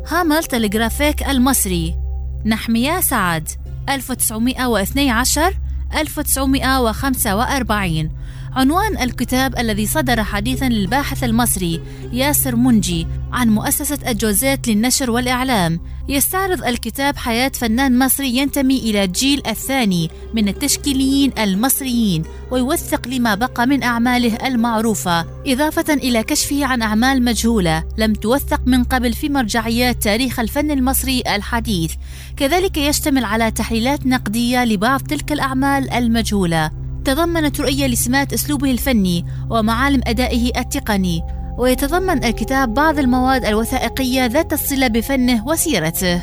[0.07, 1.97] هامل تلغرافيك المصري
[2.45, 3.49] نحمية سعد
[3.89, 5.55] 1912
[5.91, 8.11] 1945
[8.57, 11.81] عنوان الكتاب الذي صدر حديثا للباحث المصري
[12.13, 15.81] ياسر منجي عن مؤسسة الجوزيت للنشر والإعلام.
[16.09, 23.67] يستعرض الكتاب حياة فنان مصري ينتمي إلى الجيل الثاني من التشكيليين المصريين ويوثق لما بقى
[23.67, 30.03] من أعماله المعروفة إضافة إلى كشفه عن أعمال مجهولة لم توثق من قبل في مرجعيات
[30.03, 31.93] تاريخ الفن المصري الحديث.
[32.37, 36.80] كذلك يشتمل على تحليلات نقدية لبعض تلك الأعمال المجهولة.
[37.05, 41.23] تضمنت رؤية لسمات أسلوبه الفني ومعالم أدائه التقني
[41.59, 46.23] ويتضمن الكتاب بعض المواد الوثائقية ذات الصلة بفنه وسيرته.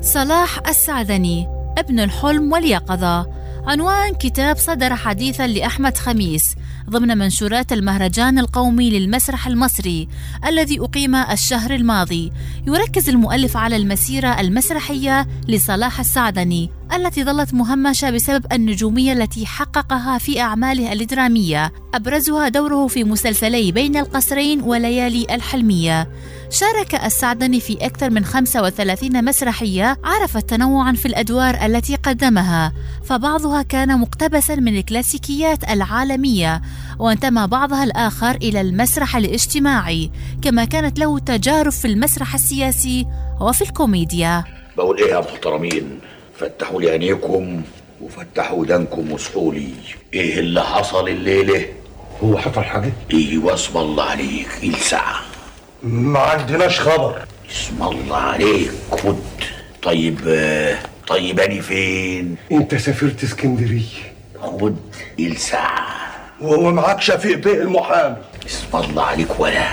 [0.00, 1.48] صلاح السعدني
[1.78, 3.26] ابن الحلم واليقظة.
[3.66, 6.54] عنوان كتاب صدر حديثا لأحمد خميس
[6.90, 10.08] ضمن منشورات المهرجان القومي للمسرح المصري
[10.46, 12.32] الذي أقيم الشهر الماضي.
[12.66, 20.40] يركز المؤلف على المسيرة المسرحية لصلاح السعدني التي ظلت مهمشة بسبب النجومية التي حققها في
[20.40, 26.08] أعماله الدرامية أبرزها دوره في مسلسلي بين القصرين وليالي الحلمية.
[26.50, 32.72] شارك السعدني في أكثر من 35 مسرحية عرفت تنوعا في الأدوار التي قدمها
[33.04, 36.62] فبعضها كان مقتبسا من الكلاسيكيات العالمية.
[36.98, 40.10] وانتمى بعضها الآخر إلى المسرح الاجتماعي
[40.42, 43.06] كما كانت له تجارب في المسرح السياسي
[43.40, 44.44] وفي الكوميديا.
[44.76, 45.98] بقول إيه يا محترمين
[46.38, 47.62] فتحوا لي عينيكم
[48.00, 49.68] وفتحوا ودانكم وصحوا لي
[50.14, 51.66] إيه اللي حصل الليلة؟
[52.24, 55.20] هو حصل حاجة؟ إيه واسم الله عليك؟ إيه الساعة؟
[55.82, 57.24] ما عندناش خبر.
[57.50, 59.16] اسم الله عليك خد.
[59.82, 60.18] طيب
[61.08, 63.82] طيب أنا فين؟ أنت سافرت اسكندرية.
[64.42, 64.76] خد
[65.18, 65.26] إيه
[66.40, 68.16] الساعة ومعاك شفيق بيه المحامي.
[68.46, 69.66] اسم الله عليك ولا.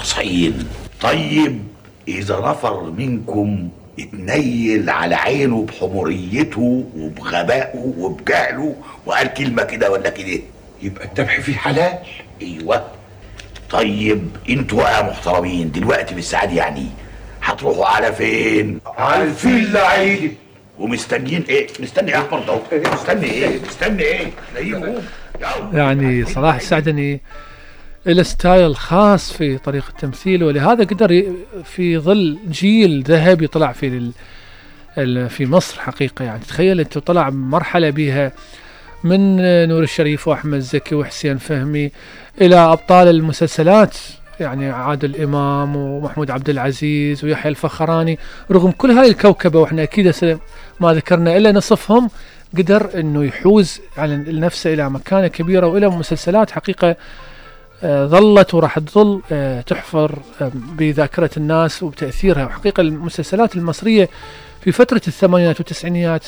[0.00, 0.68] نصحين
[1.00, 1.62] طيب
[2.08, 3.68] إذا نفر منكم
[4.00, 8.74] اتنيل على عينه بحموريته وبغبائه وبجهله
[9.06, 10.40] وقال كلمة كده ولا كده.
[10.82, 11.98] يبقى الذبح فيه حلال.
[12.42, 12.84] أيوه.
[13.70, 16.86] طيب أنتوا يا محترمين دلوقتي بالساعة دي يعني
[17.42, 20.32] هتروحوا على فين؟ على الفيل عيدي
[20.78, 24.98] ومستنيين إيه؟ مستني احمر ده مستني إيه؟ مستني إيه؟ تلاقيه.
[25.72, 27.20] يعني صلاح السعدني
[28.06, 31.32] له ستايل خاص في طريقة تمثيله ولهذا قدر
[31.64, 34.10] في ظل جيل ذهبي طلع في
[35.28, 36.40] في مصر حقيقة يعني.
[36.48, 38.32] تخيل أنت طلع مرحلة بها
[39.04, 39.36] من
[39.68, 41.90] نور الشريف وأحمد زكي وحسين فهمي
[42.40, 43.96] إلى أبطال المسلسلات.
[44.40, 48.18] يعني عادل إمام ومحمود عبد العزيز ويحيى الفخراني
[48.50, 50.38] رغم كل هاي الكوكبة وإحنا أكيد
[50.80, 52.10] ما ذكرنا إلا نصفهم
[52.58, 56.96] قدر إنه يحوز على نفسه إلى مكانة كبيرة وإلى مسلسلات حقيقة
[57.82, 62.46] آه، ظلت وراح تظل آه، تحفر آه، بذاكرة الناس وبتأثيرها.
[62.46, 64.08] وحقيقه المسلسلات المصرية
[64.60, 66.26] في فترة الثمانينات والتسعينيات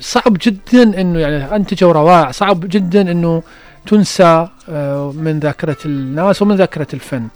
[0.00, 3.42] صعب جدا إنه يعني أنتجوا روائع صعب جدا إنه
[3.86, 7.28] تنسى آه، من ذاكرة الناس ومن ذاكرة الفن.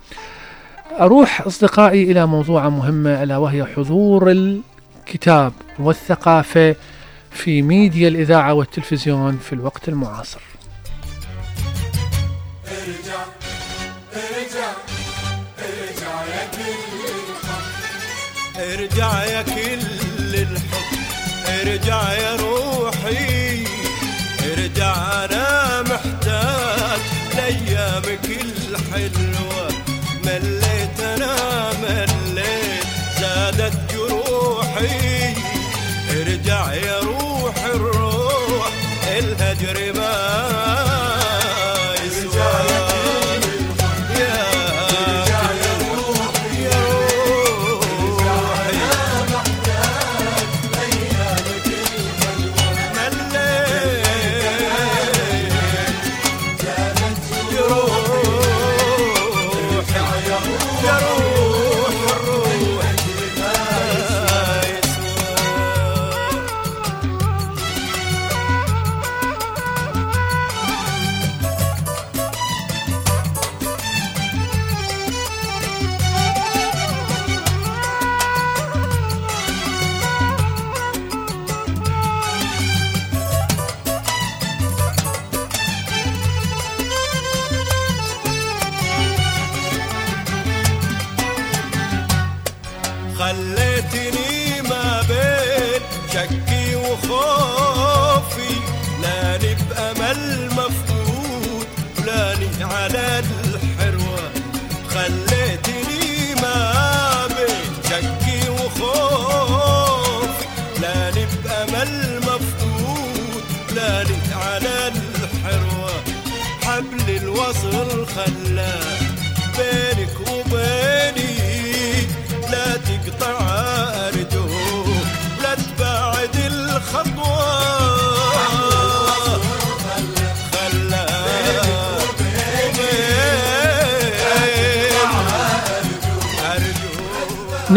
[1.00, 6.76] أروح أصدقائي إلى موضوعه مهمه ألا وهي حضور الكتاب والثقافة
[7.30, 10.40] في ميديا الإذاعة والتلفزيون في الوقت المعاصر.
[18.56, 20.98] ارجع يا كل الحب
[21.48, 23.64] ارجع يا روحي
[24.52, 25.53] ارجع أنا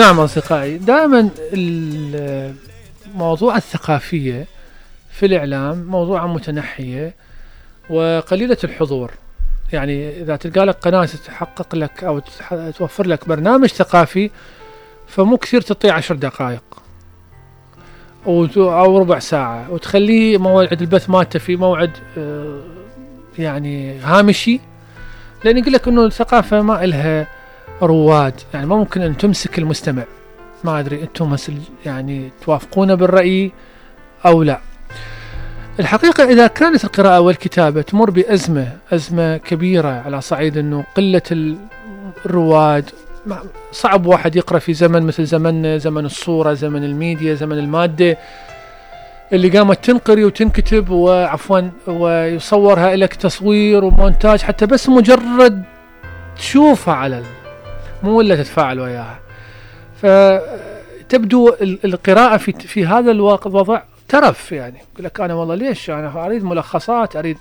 [0.08, 2.56] نعم أصدقائي دائما ال-
[3.16, 4.46] موضوع الثقافية
[5.12, 7.14] في الإعلام موضوع متنحية
[7.90, 9.12] وقليلة الحضور.
[9.74, 12.22] يعني إذا تلقى لك قناة تحقق لك أو
[12.78, 14.30] توفر لك برنامج ثقافي
[15.08, 16.64] فمو كثير تعطيه عشر دقائق
[18.28, 22.60] أو ربع ساعة وتخليه موعد البث مالته في موعد آه،
[23.40, 24.60] يعني هامشي.
[25.44, 27.28] لأن يقول لك إنه الثقافة ما إلها
[27.82, 28.34] رواد.
[28.54, 30.04] يعني ممكن أن تمسك المستمع.
[30.64, 31.54] ما أدري أنتم مثل
[31.86, 33.52] يعني توافقون بالرأي
[34.26, 34.60] أو لا.
[35.80, 41.56] الحقيقة إذا كانت القراءة والكتابة تمر بأزمة أزمة كبيرة على صعيد أنه قلة
[42.26, 42.90] الرواد.
[43.72, 48.18] صعب واحد يقرأ في زمن مثل زمننا زمن الصورة زمن الميديا زمن المادة.
[49.34, 55.64] اللي قامت تنقري وتنكتب وعفوا ويصورها لك تصوير ومونتاج حتى بس مجرد
[56.38, 57.24] تشوفها على.
[58.04, 59.20] مو إلا تتفاعل وياها.
[60.02, 64.78] فتبدو ال- القراءة في في هذا الواقع وضع ترف يعني.
[64.94, 67.38] يقول لك أنا والله ليش؟ أنا أريد ملخصات أريد.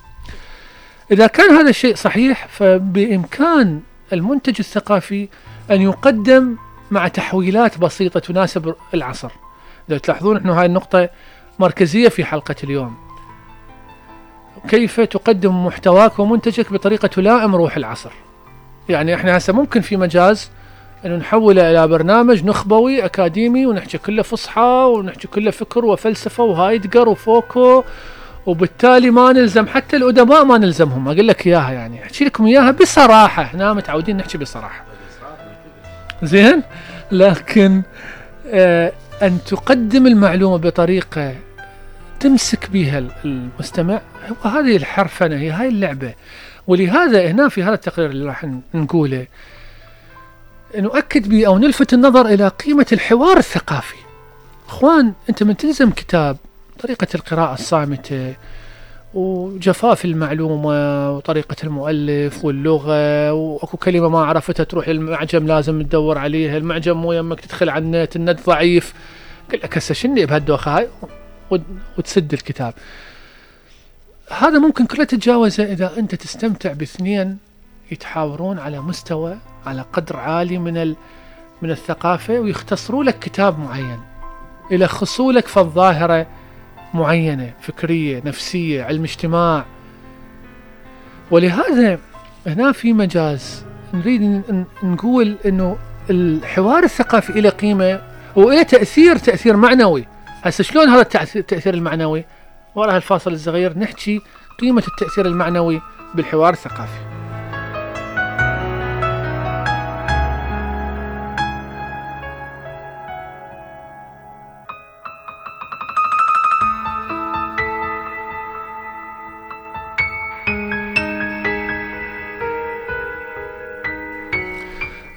[1.12, 3.80] إذا كان هذا الشيء صحيح فبإمكان
[4.12, 5.28] المنتج الثقافي
[5.70, 6.56] أن يقدم
[6.90, 9.30] مع تحويلات بسيطة تناسب العصر.
[9.88, 11.08] لو تلاحظون انه هاي النقطة
[11.58, 12.96] مركزية في حلقة اليوم.
[14.68, 18.10] كيف تقدم محتواك ومنتجك بطريقة تلائم روح العصر؟
[18.88, 20.50] يعني إحنا هسه ممكن في مجاز
[21.06, 27.84] إنه نحوله إلى برنامج نخبوي أكاديمي ونحكي كله فصحى ونحكي كله فكر وفلسفة وهايدجر وفوكو
[28.46, 31.08] وبالتالي ما نلزم حتى الأدباء ما نلزمهم.
[31.08, 32.02] أقول لك إياها يعني.
[32.02, 33.42] أحكي لكم إياها بصراحة.
[33.42, 34.84] إحنا متعودين نحكي بصراحة.
[36.22, 36.62] زين؟
[37.12, 37.82] لكن
[38.50, 41.34] آه أن تقدم المعلومة بطريقة
[42.20, 44.00] تمسك بها ال- المستمع
[44.44, 46.12] هذه الحرفنة هي هاي اللعبة.
[46.66, 49.26] ولهذا هنا في هذا التقرير اللي راح نقوله
[50.76, 53.96] نؤكد به أو نلفت النظر إلى قيمة الحوار الثقافي.
[54.68, 56.36] أخوان أنت من تلزم كتاب
[56.78, 58.34] طريقة القراءة الصامتة
[59.14, 66.96] وجفاف المعلومة وطريقة المؤلف واللغة وأكو كلمة ما عرفتها تروح للمعجم لازم تدور عليها، المعجم
[66.96, 68.94] مو يمك تدخل على النت، النت ضعيف.
[69.52, 70.88] قل لك هسه شني بهالدوخة هاي
[71.50, 71.60] وت-
[71.98, 72.74] وتسد الكتاب.
[74.30, 77.38] هذا ممكن كله تتجاوزه إذا أنت تستمتع باثنين
[77.90, 80.96] يتحاورون على مستوى على قدر عالي من ال
[81.62, 84.00] من الثقافة ويختصروا لك كتاب معين.
[84.70, 86.26] يلخصوا لك في الظاهرة
[86.94, 89.64] معينة فكرية نفسية علم اجتماع.
[91.30, 91.98] ولهذا
[92.46, 93.64] هنا في مجاز
[93.94, 94.42] نريد
[94.82, 95.76] نقول إنه
[96.10, 98.00] الحوار الثقافي له قيمة
[98.36, 100.06] وله تأثير تأثير معنوي.
[100.42, 101.00] هسه شلون هذا
[101.36, 102.24] التأثير المعنوي؟
[102.76, 104.20] وراء الفاصل الصغير نحكي
[104.60, 105.82] قيمة التأثير المعنوي
[106.14, 107.16] بالحوار الثقافي.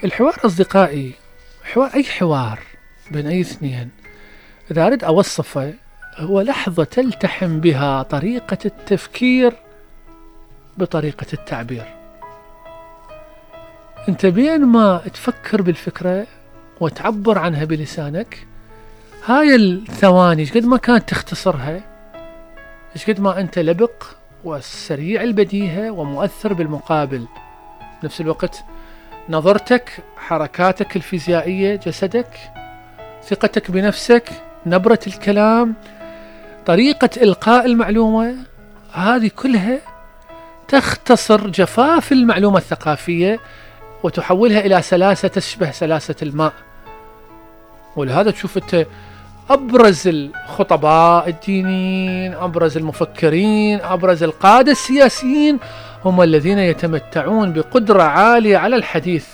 [0.03, 1.13] الحوار أصدقائي
[1.63, 2.59] حوار أي حوار
[3.11, 3.89] بين أي اثنين؟
[4.71, 5.73] إذا أريد أوصفه
[6.19, 9.53] هو لحظة تلتحم بها طريقة التفكير
[10.77, 11.85] بطريقة التعبير.
[14.09, 16.27] أنت بين ما تفكر بالفكرة
[16.79, 18.47] وتعبر عنها بلسانك
[19.25, 21.81] هاي الثواني قد ما كانت تختصرها
[23.07, 24.03] قد ما أنت لبق
[24.43, 27.25] وسريع البديهة ومؤثر بالمقابل.
[28.01, 28.63] بنفس الوقت
[29.29, 32.37] نظرتك حركاتك الفيزيائية جسدك
[33.23, 34.29] ثقتك بنفسك
[34.65, 35.75] نبرة الكلام
[36.69, 38.35] طريقة إلقاء المعلومة
[38.93, 39.77] هذه كلها
[40.67, 43.39] تختصر جفاف المعلومة الثقافية
[44.03, 46.53] وتحولها إلى سلاسة تشبه سلاسة الماء.
[47.95, 48.85] ولهذا تشوف أنت
[49.49, 55.59] أبرز الخطباء الدينيين أبرز المفكرين أبرز القادة السياسيين
[56.05, 59.27] هم الذين يتمتعون بقدرة عالية على الحديث.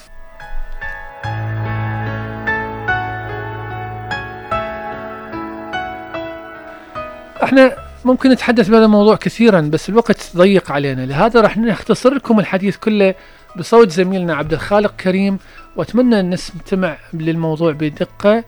[7.43, 7.75] إحنا
[8.05, 11.05] ممكن نتحدث بهذا الموضوع كثيرا بس الوقت ضيق علينا.
[11.05, 13.15] لهذا راح نختصر لكم الحديث كله
[13.57, 15.39] بصوت زميلنا عبد الخالق كريم.
[15.75, 18.43] وأتمنى أن نستمع للموضوع بدقة.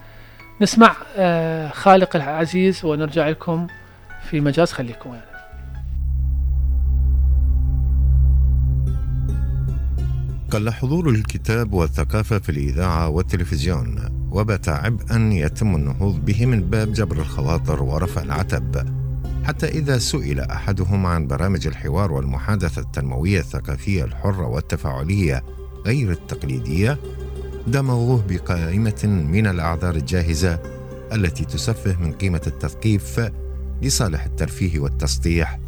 [0.61, 3.67] نسمع آه خالق العزيز ونرجع لكم
[4.29, 5.36] في مجاز خليكم يعني.
[10.51, 13.99] قل حضور الكتاب والثقافة في الإذاعة والتلفزيون
[14.31, 18.87] وبات عبئا يتم النهوض به من باب جبر الخواطر ورفع العتب.
[19.43, 25.43] حتى إذا سئل أحدهم عن برامج الحوار والمحادثة التنموية الثقافية الحرة والتفاعلية
[25.85, 26.97] غير التقليدية
[27.67, 30.59] دمغوه بقائمة من الأعذار الجاهزة
[31.13, 33.31] التي تسفه من قيمة التثقيف
[33.81, 35.59] لصالح الترفيه والتسطيح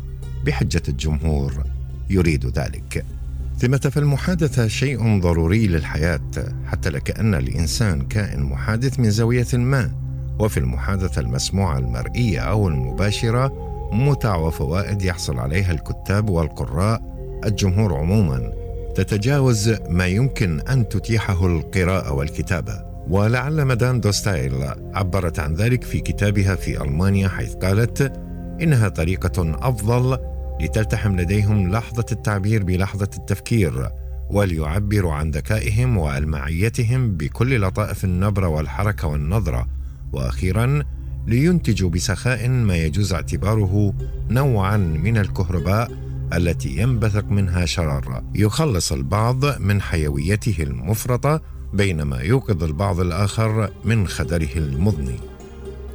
[0.45, 1.63] بحجة الجمهور.
[2.09, 3.18] يريد ذلك.
[3.59, 6.21] ثمة فالمحادثة شيء ضروري للحياة
[6.65, 9.91] حتى لكأن الإنسان كائن محادث من زاوية ما
[10.39, 13.53] وفي المحادثة المسموعة المرئية أو المباشرة
[13.93, 17.01] متع وفوائد يحصل عليها الكتاب والقراء
[17.45, 18.53] الجمهور عموما.
[18.95, 22.85] تتجاوز ما يمكن أن تتيحه القراءة والكتابة.
[23.09, 24.53] ولعل مدام دوستايل
[24.93, 28.13] عبرت عن ذلك في كتابها في ألمانيا حيث قالت
[28.61, 30.17] إنها طريقة أفضل
[30.61, 33.89] لتلتحم لديهم لحظة التعبير بلحظة التفكير
[34.29, 39.67] وليعبروا عن ذكائهم وألمعيتهم بكل لطائف النبرة والحركة والنظرة
[40.13, 40.83] وأخيرا
[41.27, 43.93] لينتجوا بسخاء ما يجوز اعتباره
[44.29, 45.91] نوعا من الكهرباء
[46.33, 51.41] التي ينبثق منها شرر يخلص البعض من حيويته المفرطة
[51.73, 55.19] بينما يوقظ البعض الآخر من خدره المضني.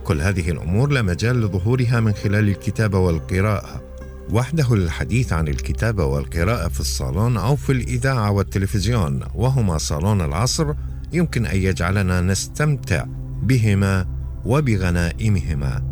[0.05, 3.84] كل هذه الأمور لا مجال لظهورها من خلال الكتابة والقراءة.
[4.33, 10.73] وحده الحديث عن الكتابه والقراءة في الصالون أو في الإذاعة والتلفزيون وهما صالون العصر
[11.13, 13.05] يمكن أن يجعلنا نستمتع
[13.43, 14.07] بهما
[14.45, 15.83] وبغنائمهما.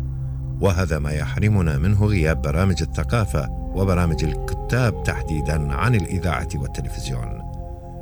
[0.61, 7.41] وهذا ما يحرمنا منه غياب برامج الثقافة وبرامج الكتاب تحديدا عن الإذاعة والتلفزيون.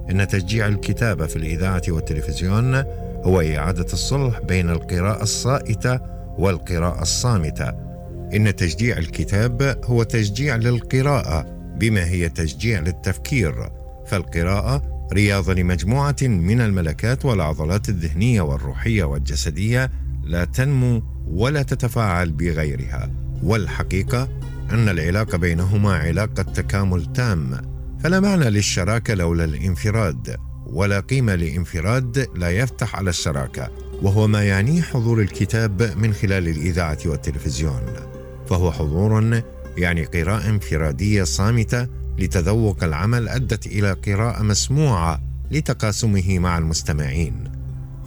[0.09, 2.75] إن تشجيع الكتابه في الإذاعة والتلفزيون
[3.23, 5.99] هو إعادة الصلح بين القراءة الصائتة
[6.37, 7.90] والقراءة الصامتة.
[8.35, 11.45] إن تشجيع الكتاب هو تشجيع للقراءة
[11.79, 13.69] بما هي تشجيع للتفكير
[14.07, 19.91] فالقراءة رياضه لمجموعة من الملكات والعضلات الذهنية والروحية والجسدية
[20.23, 23.11] لا تنمو ولا تتفاعل بغيرها
[23.43, 24.29] والحقيقة
[24.71, 27.57] أن العلاقة بينهما علاقة تكامل تام
[28.03, 33.71] فلا معنى للشراكة لولا الانفراد ولا قيمة لانفراد لا يفتح على الشراكة
[34.01, 38.10] وهو ما يعنيه حضور الكتاب من خلال الإذاعة والتلفزيون.
[38.51, 39.41] فهو حضور
[39.77, 41.87] يعني قراءة انفرادية صامتة
[42.17, 45.21] لتذوق العمل أدت إلى قراءة مسموعة
[45.51, 47.43] لتقاسمه مع المستمعين.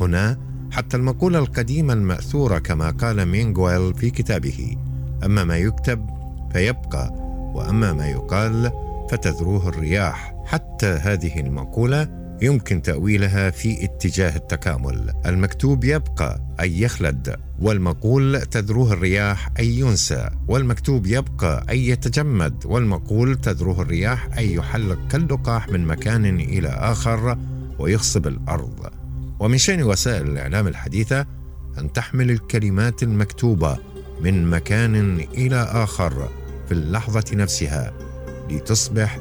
[0.01, 0.39] هنا
[0.71, 4.77] حتى المقولة القديمة المأثورة كما قال مينغويل في كتابه
[5.25, 6.07] أما ما يكتب
[6.53, 7.11] فيبقى
[7.55, 8.73] وأما ما يقال
[9.11, 10.35] فتذروه الرياح.
[10.47, 15.13] حتى هذه المقولة يمكن تأويلها في اتجاه التكامل.
[15.27, 20.31] المكتوب يبقى أي يخلد والمقول تذروه الرياح أي ينسى.
[20.49, 27.39] والمكتوب يبقى أي يتجمد والمقول تذروه الرياح أي يحلق كاللقاح من مكان إلى آخر
[27.79, 28.91] ويخصب الأرض.
[29.41, 31.27] ومن شأن وسائل الإعلام الحديثة
[31.79, 33.79] أن تحمل الكلمات المكتوبة
[34.21, 36.29] من مكان إلى آخر
[36.67, 37.93] في اللحظة نفسها
[38.51, 39.19] لتصبح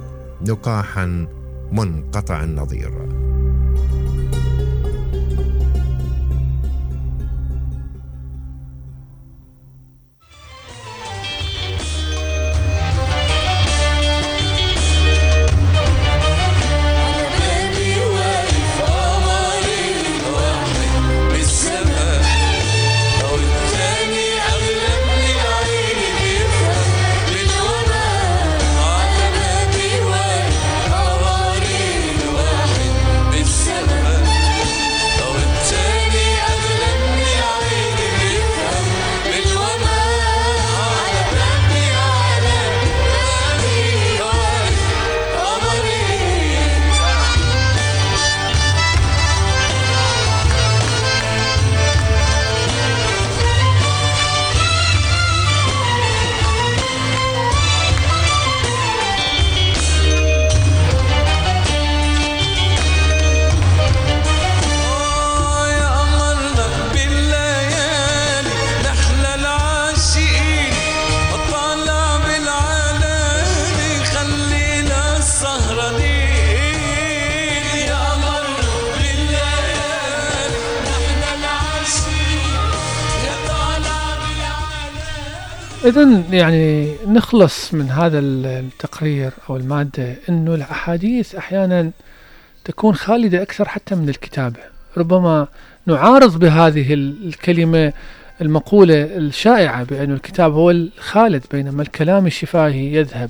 [0.48, 1.28] لقاحا
[1.74, 2.92] منقطع النظير.
[85.94, 91.92] إذا يعني نخلص من هذا التقرير أو المادة أنه الأحاديث أحيانا
[92.66, 94.60] تكون خالدة أكثر حتى من الكتابة.
[94.98, 95.48] ربما
[95.86, 97.94] نعارض بهذه الكلمة
[98.42, 103.30] المقولة الشائعة بأن الكتاب هو الخالد بينما الكلام الشفاهي يذهب.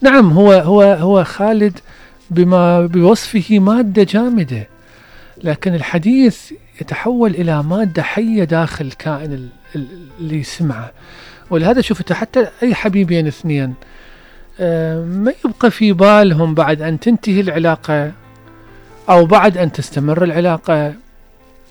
[0.00, 1.78] نعم هو هو هو خالد
[2.30, 4.68] بما بوصفه مادة جامدة
[5.44, 9.48] لكن الحديث يتحول إلى مادة حية داخل الكائن
[10.20, 10.92] اللي يسمعه.
[11.50, 13.74] ولهذا شفت حتى أي حبيبين اثنين
[14.60, 18.12] آه، ما يبقى في بالهم بعد أن تنتهي العلاقة
[19.08, 20.94] أو بعد أن تستمر العلاقة.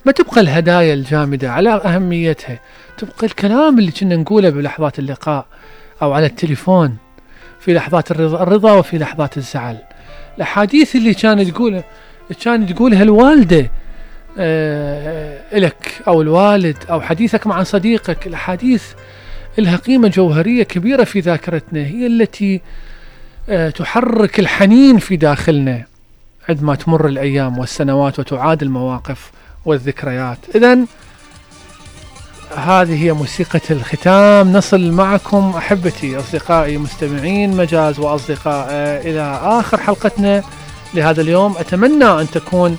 [0.06, 2.60] ما تبقى الهدايا الجامدة على أهميتها
[2.98, 5.46] تبقى الكلام اللي كنا نقوله بلحظات اللقاء
[6.02, 6.98] أو على التليفون
[7.60, 9.78] في لحظات الرضا, وفي لحظات الزعل.
[10.38, 11.84] الأحاديث اللي كانت تقول
[12.44, 13.70] كانت تقولها الوالدة
[14.40, 18.84] آه لك أو الوالد أو حديثك مع صديقك الأحاديث
[19.58, 22.62] لها قيمة جوهرية كبيرة في ذاكرتنا هي التي
[23.50, 25.86] آه، تحرك الحنين في داخلنا
[26.50, 29.32] عندما تمر الأيام والسنوات وتعاد المواقف
[29.66, 30.38] والذكريات.
[30.56, 30.78] إذا
[32.56, 34.54] هذه هي موسيقى الختام.
[34.54, 38.68] نصل معكم أحبتي أصدقائي مستمعين مجاز وأصدقاء
[39.08, 40.44] إلى آخر حلقتنا
[40.94, 41.58] لهذا اليوم.
[41.58, 42.78] أتمنى أن تكون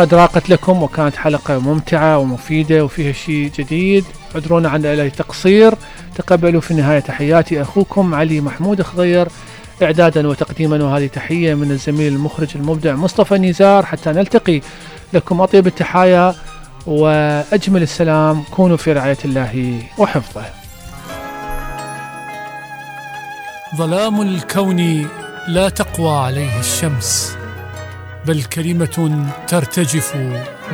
[0.00, 5.74] قد راقت لكم وكانت حلقة ممتعة ومفيدة وفيها شيء جديد عذرونا عن التقصير.
[6.14, 9.28] تقبلوا في النهاية تحياتي أخوكم علي محمود خضير.
[9.82, 13.86] إعدادا وتقديما وهذه تحية من الزميل المخرج المبدع مصطفى نزار.
[13.86, 14.60] حتى نلتقي
[15.12, 16.34] لكم أطيب التحايا
[16.86, 18.42] وأجمل السلام.
[18.50, 20.44] كونوا في رعاية الله وحفظه.
[23.76, 25.08] ظلام الكون
[25.48, 27.39] لا تقوى عليه الشمس.
[28.26, 30.16] بل كلمة ترتجف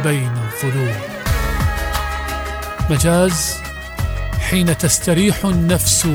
[0.05, 0.97] بين الظلوم.
[2.90, 3.55] مجاز
[4.51, 6.09] حين تستريح النفس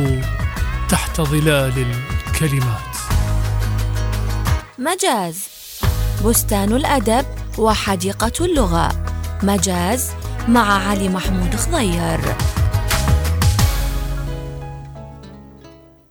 [0.90, 1.86] تحت ظلال
[2.28, 2.92] الكلمات.
[4.80, 5.48] مجاز
[6.26, 7.26] بستان الأدب
[7.58, 8.90] وحديقة اللغة.
[9.44, 10.12] مجاز
[10.48, 12.20] مع علي محمود خضير.